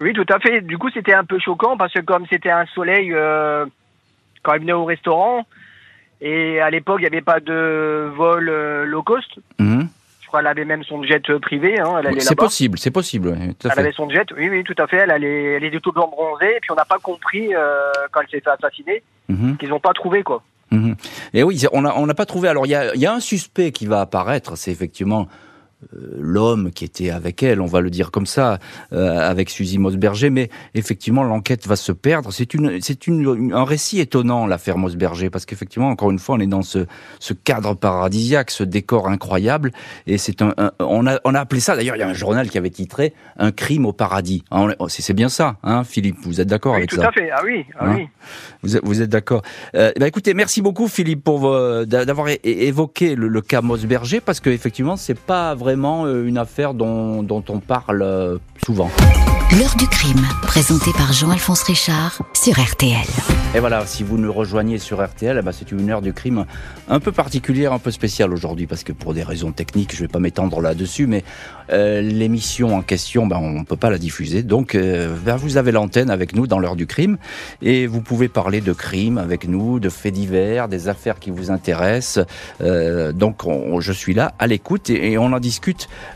[0.00, 0.62] Oui, tout à fait.
[0.62, 3.66] Du coup, c'était un peu choquant parce que comme c'était un soleil euh,
[4.42, 5.46] quand elle venait au restaurant,
[6.22, 9.30] et à l'époque, il n'y avait pas de vol euh, low cost.
[9.58, 9.88] Mhm.
[10.20, 11.80] Je crois qu'elle avait même son jet privé.
[11.80, 13.36] Hein, c'est possible, c'est possible.
[13.36, 14.98] elle avait son jet, oui, oui, tout à fait.
[14.98, 18.20] Elle, allait, elle est tout blanc bronzé, et puis on n'a pas compris euh, quand
[18.20, 19.56] elle s'est fait assassiner mhm.
[19.56, 20.42] qu'ils n'ont pas trouvé quoi.
[20.70, 20.94] Mhm.
[21.34, 22.48] Et oui, on n'a on pas trouvé.
[22.48, 25.26] Alors il y a, y a, un suspect qui va apparaître, c'est effectivement
[25.92, 28.58] l'homme qui était avec elle, on va le dire comme ça,
[28.92, 32.32] euh, avec Suzy Mosberger, mais effectivement l'enquête va se perdre.
[32.32, 36.40] C'est une, c'est une, un récit étonnant l'affaire Mosberger parce qu'effectivement encore une fois on
[36.40, 36.86] est dans ce,
[37.18, 39.72] ce cadre paradisiaque, ce décor incroyable,
[40.06, 42.48] et c'est un, on a, on a appelé ça d'ailleurs il y a un journal
[42.50, 44.44] qui avait titré un crime au paradis.
[44.88, 47.64] C'est bien ça, hein, Philippe, vous êtes d'accord avec ça Tout à fait, ah oui,
[47.78, 48.08] ah hein oui.
[48.62, 49.42] Vous êtes, vous êtes d'accord.
[49.74, 51.50] Euh, bah écoutez, merci beaucoup Philippe pour
[51.86, 56.74] d'avoir évoqué le, le cas Mosberger parce que effectivement c'est pas vrai vraiment une affaire
[56.74, 58.90] dont, dont on parle souvent.
[59.58, 63.06] L'heure du crime, présenté par Jean-Alphonse Richard sur RTL.
[63.52, 66.46] Et voilà, si vous nous rejoignez sur RTL, eh ben, c'est une heure du crime
[66.88, 70.00] un peu particulière, un peu spéciale aujourd'hui, parce que pour des raisons techniques, je ne
[70.02, 71.24] vais pas m'étendre là-dessus, mais
[71.72, 74.44] euh, l'émission en question, ben, on ne peut pas la diffuser.
[74.44, 77.18] Donc, euh, ben, vous avez l'antenne avec nous dans l'heure du crime,
[77.60, 81.50] et vous pouvez parler de crime avec nous, de faits divers, des affaires qui vous
[81.50, 82.24] intéressent.
[82.60, 83.42] Euh, donc,
[83.80, 85.59] je suis là à l'écoute et, on en discute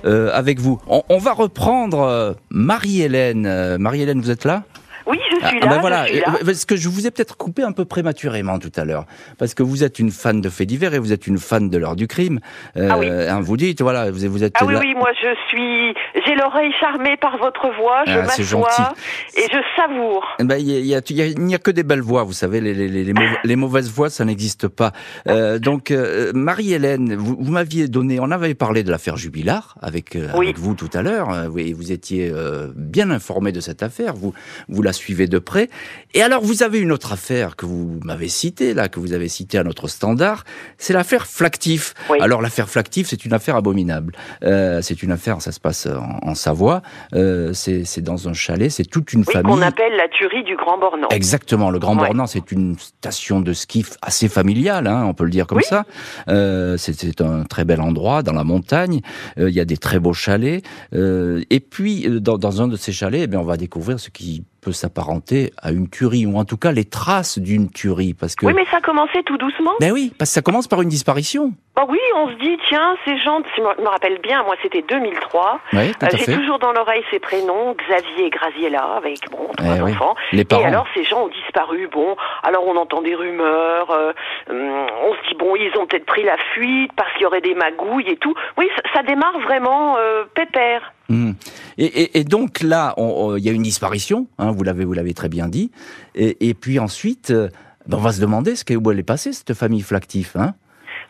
[0.04, 0.80] avec vous.
[0.86, 3.76] On, va reprendre Marie-Hélène.
[3.78, 4.64] Marie-Hélène, vous êtes là?
[5.06, 5.70] Oui, suis ah, là.
[5.72, 6.06] ben voilà,
[6.44, 9.06] parce que je vous ai peut-être coupé un peu prématurément tout à l'heure,
[9.38, 11.78] parce que vous êtes une fan de faits divers et vous êtes une fan de
[11.78, 12.40] l'heure du crime.
[12.76, 13.08] Euh, ah oui.
[13.08, 14.54] Hein, vous dites, voilà, vous, vous êtes.
[14.60, 15.94] Ah oui, oui, moi je suis,
[16.26, 18.94] j'ai l'oreille charmée par votre voix, je ah, m'assois
[19.36, 20.26] et je savoure.
[20.40, 21.00] Ben, il a,
[21.38, 24.24] n'y a, que des belles voix, vous savez, les, les, les, les mauvaises voix, ça
[24.24, 24.92] n'existe pas.
[25.28, 30.16] Euh, donc, euh, Marie-Hélène, vous, vous m'aviez donné, on avait parlé de l'affaire Jubilard avec,
[30.16, 31.28] euh, avec vous tout à l'heure.
[31.48, 32.32] Vous, vous étiez
[32.74, 34.34] bien informé de cette affaire, vous,
[34.68, 35.68] vous la suivez de près.
[36.14, 39.28] Et alors, vous avez une autre affaire que vous m'avez citée, là, que vous avez
[39.28, 40.44] citée à notre standard,
[40.78, 41.94] c'est l'affaire Flactif.
[42.20, 44.14] Alors, l'affaire Flactif, c'est une affaire abominable.
[44.44, 45.88] Euh, c'est une affaire, ça se passe
[46.22, 46.82] en, Savoie,
[47.14, 49.52] euh, c'est dans un chalet, c'est toute une famille.
[49.52, 51.08] qu'on appelle la tuerie du Grand Bornand.
[51.10, 55.30] Exactement, le Grand Bornand, c'est une station de ski assez familiale, hein, on peut le
[55.30, 55.84] dire comme ça.
[56.28, 59.00] Euh, c'est un très bel endroit, dans la montagne,
[59.36, 60.64] il y a des très beaux chalets.
[60.92, 64.44] et puis, dans, dans, un de ces chalets, eh bien, on va découvrir ce qui
[64.64, 68.14] peut s'apparenter à une tuerie, ou en tout cas les traces d'une tuerie.
[68.14, 68.46] Parce que...
[68.46, 69.72] Oui, mais ça a commencé tout doucement.
[69.80, 71.52] Ben oui, parce que ça commence par une disparition.
[71.76, 75.60] Bah oui, on se dit, tiens, ces gens, je me rappelle bien, moi c'était 2003.
[75.72, 79.82] Oui, euh, J'ai toujours dans l'oreille ces prénoms, Xavier et Graziella, avec bon, trois eh
[79.82, 80.14] enfants.
[80.30, 80.62] Les parents.
[80.62, 81.88] Et alors ces gens ont disparu.
[81.90, 84.12] Bon, alors on entend des rumeurs, euh,
[84.48, 87.40] hum, on se dit, bon, ils ont peut-être pris la fuite parce qu'il y aurait
[87.40, 88.34] des magouilles et tout.
[88.56, 90.92] Oui, ça, démarre vraiment euh, pépère.
[91.08, 91.32] Hmm.
[91.76, 95.48] Et, donc là, il y a une disparition, hein, vous l'avez, vous l'avez très bien
[95.48, 95.70] dit.
[96.14, 97.48] Et, puis ensuite, euh,
[97.86, 100.54] ben, on va se demander ce où elle est passée cette famille Flactif, hein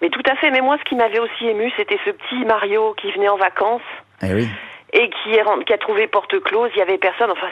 [0.03, 0.51] Mais tout à fait.
[0.51, 3.83] Mais moi, ce qui m'avait aussi ému, c'était ce petit Mario qui venait en vacances.
[4.23, 4.49] Eh oui
[4.95, 7.29] et qui, est, qui a trouvé porte close, il y avait personne.
[7.31, 7.49] Enfin,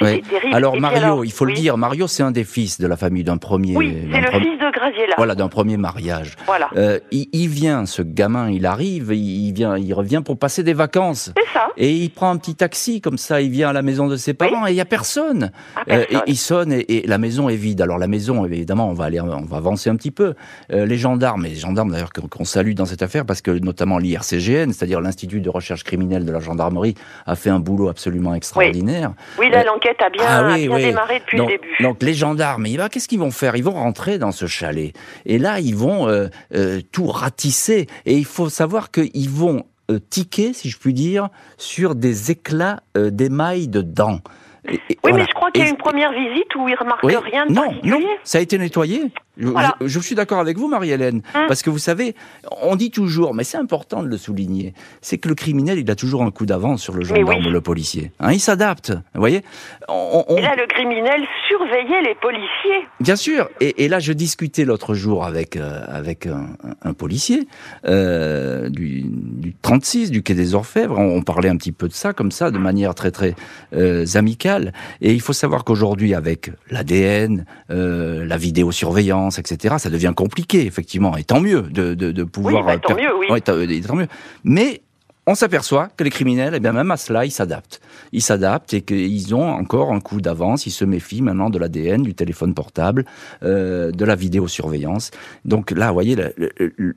[0.00, 0.54] c'est terrible.
[0.54, 3.36] Alors Mario, il faut le dire, Mario, c'est un des fils de la famille d'un
[3.36, 3.76] premier.
[3.76, 5.14] Oui, c'est le fils de Graziella.
[5.18, 6.36] Voilà, d'un premier mariage.
[6.46, 6.70] Voilà.
[6.74, 11.32] Euh, il, vient, ce gamin, il arrive, il vient, il revient pour passer des vacances.
[11.36, 11.68] C'est ça.
[11.76, 14.32] Et il prend un petit taxi comme ça, il vient à la maison de ses
[14.32, 15.50] parents et il y a personne.
[15.76, 17.82] Ah, euh, et il sonne et, la maison est vide.
[17.82, 20.34] Alors la maison, évidemment, on va aller, on va avancer un petit peu.
[20.72, 23.98] Euh, les gendarmes, et les gendarmes d'ailleurs qu'on salue dans cette affaire parce que notamment
[23.98, 26.85] l'IRCGN, c'est-à-dire l'Institut de recherche criminelle de la gendarmerie,
[27.26, 29.12] a fait un boulot absolument extraordinaire.
[29.38, 31.76] Oui, là, euh, l'enquête a bien, ah démarré depuis le début.
[31.80, 33.56] Donc, les gendarmes, qu'est-ce qu'ils vont faire?
[33.56, 34.92] Ils vont rentrer dans ce chalet.
[35.24, 37.86] Et là, ils vont euh, euh, tout ratisser.
[38.04, 39.64] Et il faut savoir qu'ils vont
[40.10, 44.20] tiquer, si je puis dire, sur des éclats d'émail de dents.
[44.68, 47.52] Oui, mais je crois qu'il y a une première visite où il remarque rien de
[47.52, 49.10] non, Non, ça a été nettoyé.
[49.38, 52.14] Je, suis d'accord avec vous, Marie-Hélène, hein parce que vous savez,
[52.62, 55.94] on dit toujours, mais c'est important de le souligner, c'est que le criminel, il a
[55.94, 58.12] toujours un coup d'avance sur le gendarme ou le policier.
[58.18, 59.42] Hein, il s'adapte, vous voyez
[59.88, 62.88] Et là, le criminel surveillait les policiers.
[63.00, 63.48] Bien sûr.
[63.60, 67.46] Et, là, je discutais l'autre jour avec euh, avec un, policier
[67.86, 70.98] euh, du, du, 36, du quai des Orfèvres.
[70.98, 73.34] On, parlait un petit peu de ça, comme ça, de manière très très
[73.74, 74.55] euh, amicale.
[75.00, 81.24] Et il faut savoir qu'aujourd'hui, avec l'ADN, la vidéosurveillance, etc., ça devient compliqué, effectivement, et
[81.24, 82.54] tant mieux de, de, pouvoir...
[82.54, 83.42] Oui, bah, tant mieux, oui.
[83.42, 84.08] tant mieux.
[84.44, 84.82] Mais
[85.28, 87.80] on s'aperçoit que les criminels, eh bien même à cela, ils s'adaptent.
[88.12, 90.66] Ils s'adaptent et qu'ils ont encore un coup d'avance.
[90.66, 93.04] Ils se méfient maintenant de l'ADN, du téléphone portable,
[93.42, 95.10] euh, de la vidéosurveillance.
[95.44, 96.32] Donc là, vous voyez, le,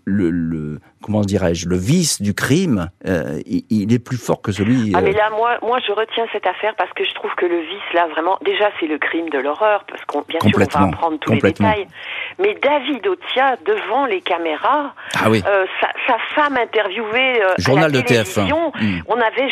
[0.05, 4.93] le, comment dirais-je, le vice du crime, euh, il, est plus fort que celui.
[4.95, 7.45] Ah mais euh, là, moi, moi, je retiens cette affaire parce que je trouve que
[7.45, 10.79] le vice, là, vraiment, déjà, c'est le crime de l'horreur, parce qu'on, bien sûr, on
[10.79, 11.87] va apprendre tous les détails.
[12.39, 15.41] Mais David Otia, devant les caméras, ah oui.
[15.41, 17.41] sa, femme interviewée.
[17.57, 19.01] Journal de Hmm.
[19.07, 19.49] On avait,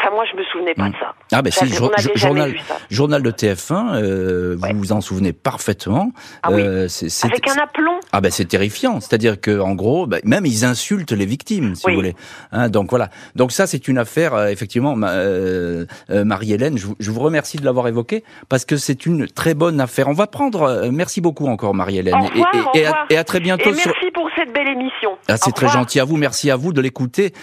[0.00, 1.14] Enfin, moi, je me souvenais pas de ça.
[1.32, 1.66] Ah, ben, si,
[2.14, 2.54] journal,
[2.90, 6.10] journal de TF1, euh, vous vous en souvenez parfaitement.
[6.42, 6.62] Ah, oui.
[6.62, 6.88] Euh,
[7.24, 8.00] Avec un aplomb.
[8.12, 9.00] Ah, ben, c'est terrifiant.
[9.00, 12.14] C'est-à-dire que, en gros, ben, même ils insultent les victimes, si vous voulez.
[12.52, 13.10] Hein, donc, voilà.
[13.36, 17.86] Donc, ça, c'est une affaire, euh, effectivement, euh, Marie-Hélène, je, je, vous remercie de l'avoir
[17.88, 20.08] évoqué parce que c'est une très bonne affaire.
[20.08, 22.16] On va prendre, merci beaucoup encore, Marie-Hélène.
[22.34, 23.70] Et, et, et, à, très bientôt.
[23.70, 25.10] Et merci pour cette belle émission.
[25.28, 26.16] Ah, c'est très gentil à vous.
[26.16, 27.34] Merci à vous de l'écouter.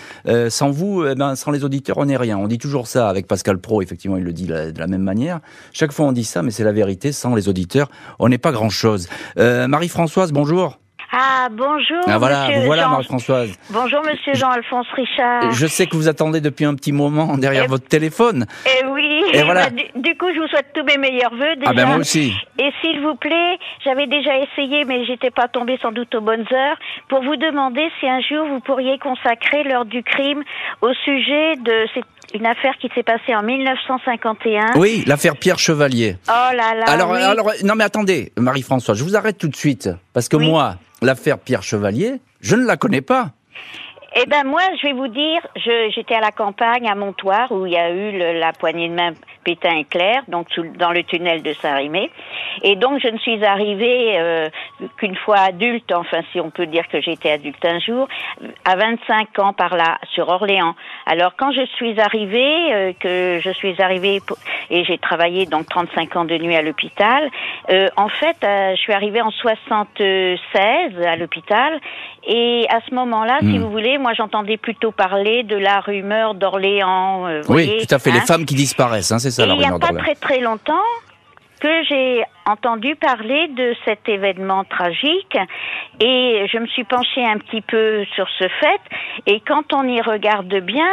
[0.49, 2.37] sans vous, eh ben, sans les auditeurs, on n'est rien.
[2.37, 5.39] On dit toujours ça avec Pascal Pro, effectivement, il le dit de la même manière.
[5.73, 7.11] Chaque fois on dit ça, mais c'est la vérité.
[7.11, 9.07] Sans les auditeurs, on n'est pas grand-chose.
[9.37, 10.79] Euh, Marie-Françoise, bonjour.
[11.11, 12.03] Ah, bonjour.
[12.05, 13.49] Ah, voilà, voilà Marie-Françoise.
[13.69, 15.51] Bonjour, monsieur Jean-Alphonse Richard.
[15.51, 18.45] Je sais que vous attendez depuis un petit moment derrière votre téléphone.
[18.65, 19.16] Eh oui.
[19.33, 19.69] Et voilà.
[19.69, 21.69] Du, coup, je vous souhaite tous mes meilleurs voeux déjà.
[21.69, 22.33] Ah ben moi aussi.
[22.59, 26.45] Et s'il vous plaît, j'avais déjà essayé, mais j'étais pas tombée sans doute aux bonnes
[26.51, 26.77] heures,
[27.09, 30.43] pour vous demander si un jour vous pourriez consacrer l'heure du crime
[30.81, 34.73] au sujet de cette une affaire qui s'est passée en 1951.
[34.75, 36.17] Oui, l'affaire Pierre Chevalier.
[36.27, 36.83] Oh là là.
[36.87, 40.75] Alors, alors non mais attendez, Marie-Françoise, je vous arrête tout de suite parce que moi,
[41.01, 43.31] l'affaire Pierre Chevalier, je ne la connais pas.
[44.19, 45.45] Eh ben moi, je vais vous dire,
[45.93, 49.11] j'étais à la campagne à Montoire où il y a eu la poignée de main
[49.47, 52.09] Pétain Clair, donc dans le tunnel de Saint-Rémy.
[52.63, 54.49] Et donc je ne suis arrivée euh,
[54.97, 58.09] qu'une fois adulte, enfin si on peut dire que j'étais adulte un jour,
[58.65, 60.75] à 25 ans par là, sur Orléans.
[61.05, 64.19] Alors quand je suis arrivée, euh, que je suis arrivée
[64.69, 67.29] et j'ai travaillé donc 35 ans de nuit à l'hôpital,
[67.69, 70.41] euh, en fait je suis arrivée en 76
[71.05, 71.79] à l'hôpital
[72.29, 73.61] et à ce moment-là, si hmm.
[73.61, 77.27] vous voulez, moi j'entendais plutôt parler de la rumeur d'Orléans.
[77.47, 78.25] oui, tout à fait, les hein.
[78.27, 79.36] femmes qui disparaissent, hein, c'est ça.
[79.39, 80.83] Et il n'y a pas très très longtemps,
[81.59, 85.37] que j'ai entendu parler de cet événement tragique
[85.99, 88.81] et je me suis penchée un petit peu sur ce fait
[89.25, 90.89] et quand on y regarde bien,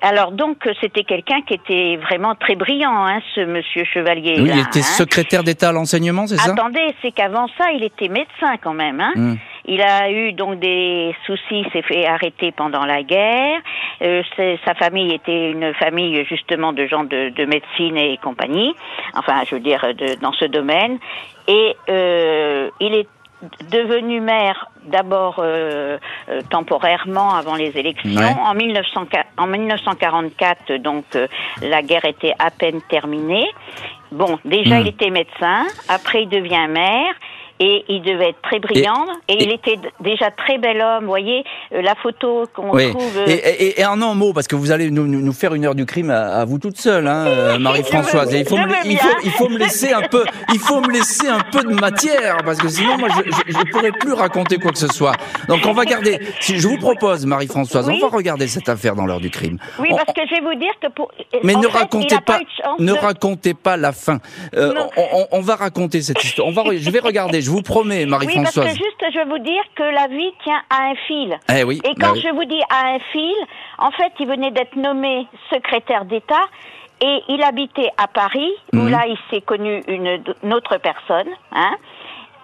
[0.00, 4.40] alors donc c'était quelqu'un qui était vraiment très brillant, hein, ce monsieur Chevalier.
[4.40, 4.82] Oui, il était hein.
[4.82, 6.52] secrétaire d'État à l'enseignement, c'est ça?
[6.52, 9.00] Attendez, c'est qu'avant ça, il était médecin quand même.
[9.00, 9.12] Hein.
[9.14, 9.34] Hmm.
[9.66, 13.60] Il a eu donc des soucis, s'est fait arrêter pendant la guerre.
[14.02, 14.22] Euh,
[14.64, 18.74] sa famille était une famille justement de gens de, de médecine et compagnie.
[19.14, 20.98] Enfin, je veux dire, de, dans ce domaine.
[21.48, 23.08] Et euh, il est
[23.70, 25.98] devenu maire d'abord euh,
[26.28, 28.34] euh, temporairement avant les élections.
[28.40, 31.04] En, 1944, donc
[31.62, 33.46] la guerre était à peine terminée.
[34.10, 34.82] Bon, déjà hmm.
[34.82, 37.14] il était médecin, après il devient maire
[37.58, 41.04] et il devait être très brillant et, il était déjà très bel homme.
[41.04, 43.18] Vous voyez euh, la photo qu'on trouve.
[43.18, 45.74] Euh, et, et, en un mot, parce que vous allez nous, nous faire une heure
[45.74, 48.32] du crime à, vous toute seule, hein, euh, Marie-Françoise.
[48.32, 51.28] Il faut, me, il, faut, il faut me laisser un peu, il faut me laisser
[51.28, 54.78] un peu de matière parce que sinon moi je, je, pourrais plus raconter quoi que
[54.78, 55.12] ce soit.
[55.48, 56.18] Donc on va garder.
[56.40, 59.58] Si je vous propose, Marie-Françoise, on va regarder cette affaire dans l'heure du crime.
[59.78, 61.10] Oui, parce que je vais vous dire que pour.
[61.42, 62.40] Mais ne racontez pas,
[62.78, 64.18] ne racontez pas la fin.
[64.54, 66.48] on, on, on, va raconter cette histoire.
[66.48, 67.40] On va, je vais regarder.
[67.46, 68.56] Je vous promets, Marie-Françoise.
[68.56, 71.38] Oui, parce que juste, je vais vous dire que la vie tient à un fil.
[71.56, 73.36] Eh oui, Et quand bah je vous dis à un fil,
[73.78, 76.42] en fait, il venait d'être nommé secrétaire d'État
[77.00, 78.90] et il habitait à Paris, où mhm.
[78.90, 81.76] là, il s'est connu une, autre personne, hein.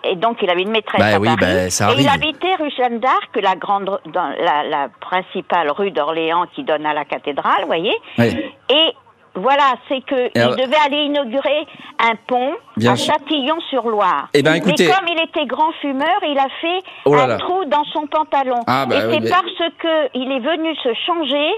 [0.04, 1.68] Et donc, il avait une maîtresse bah à oui, Paris.
[1.80, 6.46] Bah, et il habitait rue Jeanne d'Arc, la grande, dans la, la, principale rue d'Orléans
[6.54, 7.94] qui donne à la cathédrale, vous voyez.
[8.18, 8.92] Et
[9.34, 11.66] voilà, c'est que il devait aller inaugurer
[11.98, 12.52] un pont
[12.86, 14.28] à Châtillon-sur-Loire.
[14.34, 14.86] Eh ben, écoutez...
[14.86, 18.60] Mais comme il était grand fumeur, il a fait oh un trou dans son pantalon.
[18.66, 21.50] Ah, bah Et c'est parce que il est venu se changer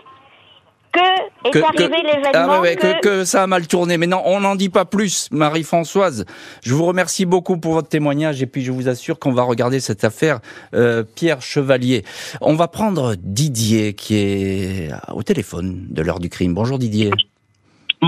[0.92, 2.62] que, est arrivé l'événement.
[2.62, 3.00] Ah que...
[3.00, 3.24] que...
[3.24, 3.98] ça a mal tourné.
[3.98, 6.24] Mais non, on n'en dit pas plus, Marie-Françoise.
[6.62, 9.80] Je vous remercie beaucoup pour votre témoignage et puis je vous assure qu'on va regarder
[9.80, 10.38] cette affaire
[10.74, 12.04] euh, Pierre Chevalier.
[12.40, 16.54] On va prendre Didier qui est au téléphone de l'heure du crime.
[16.54, 17.10] Bonjour Didier.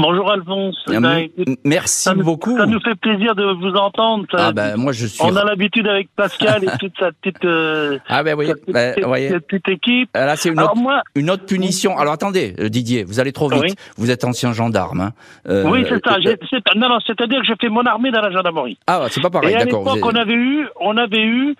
[0.02, 0.84] Bonjour Alphonse.
[0.88, 1.28] Ben,
[1.64, 2.56] merci beaucoup.
[2.56, 4.26] Ça nous fait plaisir de vous entendre.
[4.34, 5.22] Ah ben moi je suis.
[5.22, 7.44] On a l'habitude avec Pascal et toute sa petite.
[7.44, 10.10] Euh, ah ben oui, ben, petite, équipe.
[10.14, 10.60] Ah, là c'est une,
[11.14, 11.96] une, autre punition.
[11.96, 13.76] Alors attendez, euh, Didier, vous allez trop vite.
[13.96, 15.00] Vous êtes ancien gendarme.
[15.00, 15.12] Hein.
[15.48, 16.18] Euh, oui c'est ça.
[16.74, 18.78] non non, c'est-à-dire que j'ai fait mon armée dans la gendarmerie.
[18.86, 19.88] Ah c'est pas pareil, d'accord.
[19.88, 21.54] À l'époque on avait eu, on avait eu,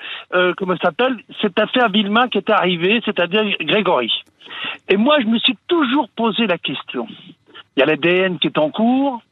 [0.57, 4.12] comment ça s'appelle, cette affaire Villemain qui était arrivée, c'est-à-dire Grégory.
[4.88, 7.07] Et moi je me suis toujours posé la question
[7.77, 9.23] il y a l'ADN qui est en cours.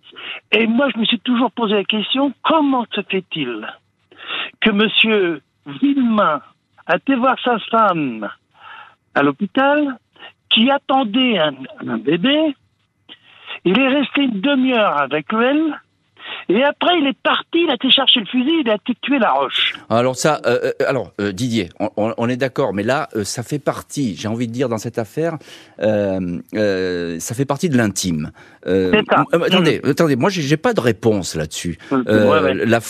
[0.52, 3.66] Et moi, je me suis toujours posé la question, comment se fait-il
[4.60, 5.40] que M.
[5.66, 6.40] Villemain
[6.86, 8.28] a été voir sa femme
[9.14, 9.98] à l'hôpital,
[10.50, 11.54] qui attendait un,
[11.86, 12.54] un, bébé,
[13.64, 15.80] il est resté une demi-heure avec elle,
[16.48, 19.18] et après, il est parti, il a été chercher le fusil, il a été tuer
[19.18, 19.74] la roche.
[19.88, 23.42] Alors ça, euh, euh alors euh, Didier, on, on est d'accord, mais là, euh, ça
[23.42, 25.38] fait partie, j'ai envie de dire dans cette affaire,
[25.80, 28.30] euh, ça fait partie de l'intime.
[28.66, 29.88] attendez, mmh.
[29.88, 31.78] attendez, moi j'ai pas de réponse là-dessus.
[31.90, 32.02] Mmh.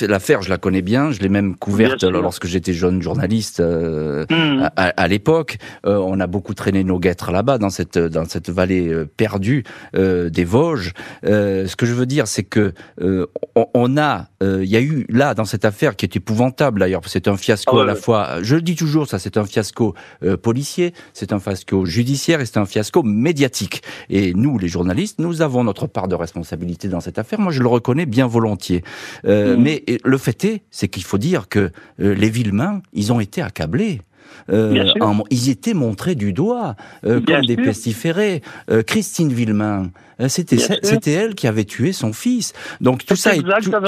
[0.06, 4.68] L'affaire, je la connais bien, je l'ai même couverte lorsque j'étais jeune journaliste mmh.
[4.76, 5.58] à, à l'époque.
[5.84, 9.64] on a beaucoup traîné nos guêtres là-bas, dans cette dans cette vallée perdue
[9.94, 10.92] des Vosges.
[11.22, 12.72] ce que je veux dire, c'est que
[13.54, 17.02] on, a, euh, il y a eu là dans cette affaire qui est épouvantable, d'ailleurs.
[17.06, 18.42] C'est un fiasco ah à la fois.
[18.42, 22.46] Je le dis toujours, ça, c'est un fiasco euh, policier, c'est un fiasco judiciaire et
[22.46, 23.82] c'est un fiasco médiatique.
[24.10, 27.40] Et nous, les journalistes, nous avons notre part de responsabilité dans cette affaire.
[27.40, 28.82] Moi, je le reconnais bien volontiers.
[29.24, 29.62] Euh, mmh.
[29.62, 33.42] Mais le fait est, c'est qu'il faut dire que euh, les Villemains, ils ont été
[33.42, 34.00] accablés.
[34.50, 34.92] Euh,
[35.30, 38.42] ils étaient montrés du doigt euh, comme des pestiférés.
[38.70, 39.90] Euh, Christine Villemain,
[40.28, 42.52] c'était c'était elle qui avait tué son fils.
[42.80, 43.32] Donc tout ça,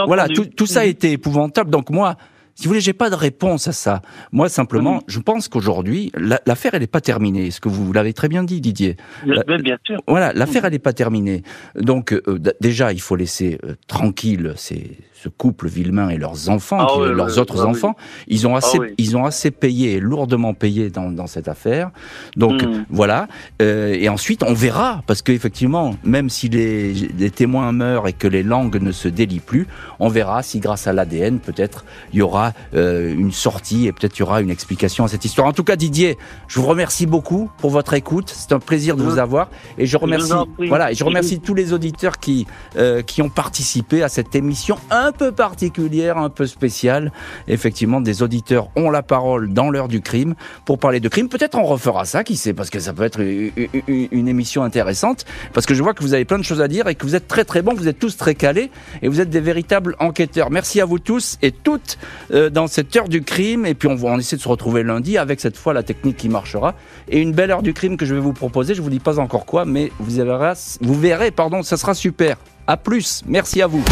[0.07, 1.71] voilà, tout, tout ça a été épouvantable.
[1.71, 2.16] Donc moi,
[2.57, 4.00] si vous voulez, j'ai pas de réponse à ça.
[4.33, 6.11] Moi, simplement, je pense qu'aujourd'hui,
[6.46, 7.50] l'affaire, elle n'est pas terminée.
[7.50, 8.96] Ce que vous l'avez très bien dit, Didier.
[9.27, 10.00] bien sûr.
[10.09, 11.42] Voilà, l'affaire, elle n'est pas terminée.
[11.79, 16.79] Donc, euh, déjà, il faut laisser euh, tranquille ces, ce couple Villemain et leurs enfants,
[16.81, 17.94] ah leurs autres enfants.
[18.27, 21.90] Ils ont ah assez, ils ont assez payé, lourdement payé dans, dans cette affaire.
[22.37, 22.87] Donc, hmm.
[22.88, 23.29] voilà.
[23.61, 28.29] Euh, et ensuite, on verra, parce qu'effectivement, même si les, les témoins meurent et que
[28.29, 29.67] les langues ne se délient plus,
[29.98, 31.85] on verra si, grâce à l'ADN, peut-être,
[32.15, 35.25] il y aura euh, une sortie et peut-être il y aura une explication à cette
[35.25, 35.47] histoire.
[35.47, 36.19] En tout cas, Didier,
[36.49, 38.33] je vous remercie beaucoup pour votre écoute.
[38.35, 40.33] C'est un plaisir de vous avoir et je remercie,
[40.69, 44.79] voilà, et je remercie tous les auditeurs qui euh, qui ont participé à cette émission
[44.90, 47.13] un peu particulière, un peu spéciale.
[47.49, 50.35] Effectivement, des auditeurs ont la parole dans l'heure du crime
[50.65, 51.29] pour parler de crime.
[51.29, 55.25] Peut-être on refera ça, qui sait, parce que ça peut être une, émission intéressante.
[55.53, 57.15] Parce que je vois que vous avez plein de choses à dire et que vous
[57.15, 58.71] êtes très très bons, vous êtes tous très calés
[59.03, 60.51] et vous êtes des véritables enquêteurs.
[60.51, 61.99] Merci à vous tous et toutes
[62.33, 63.66] euh, dans cette heure du crime.
[63.66, 66.16] Et puis on va en essayer de se retrouver lundi avec cette fois la technique
[66.16, 66.74] qui marchera.
[67.08, 68.74] Et une belle heure du crime que je vais vous proposer.
[68.74, 72.37] Je vous dis pas encore quoi, mais vous verrez, vous verrez pardon, ça sera super.
[72.66, 73.22] À plus.
[73.26, 73.82] Merci à vous.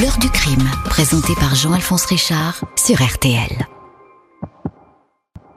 [0.00, 3.79] L'heure du crime, présentée par Jean-Alphonse Richard sur RTL.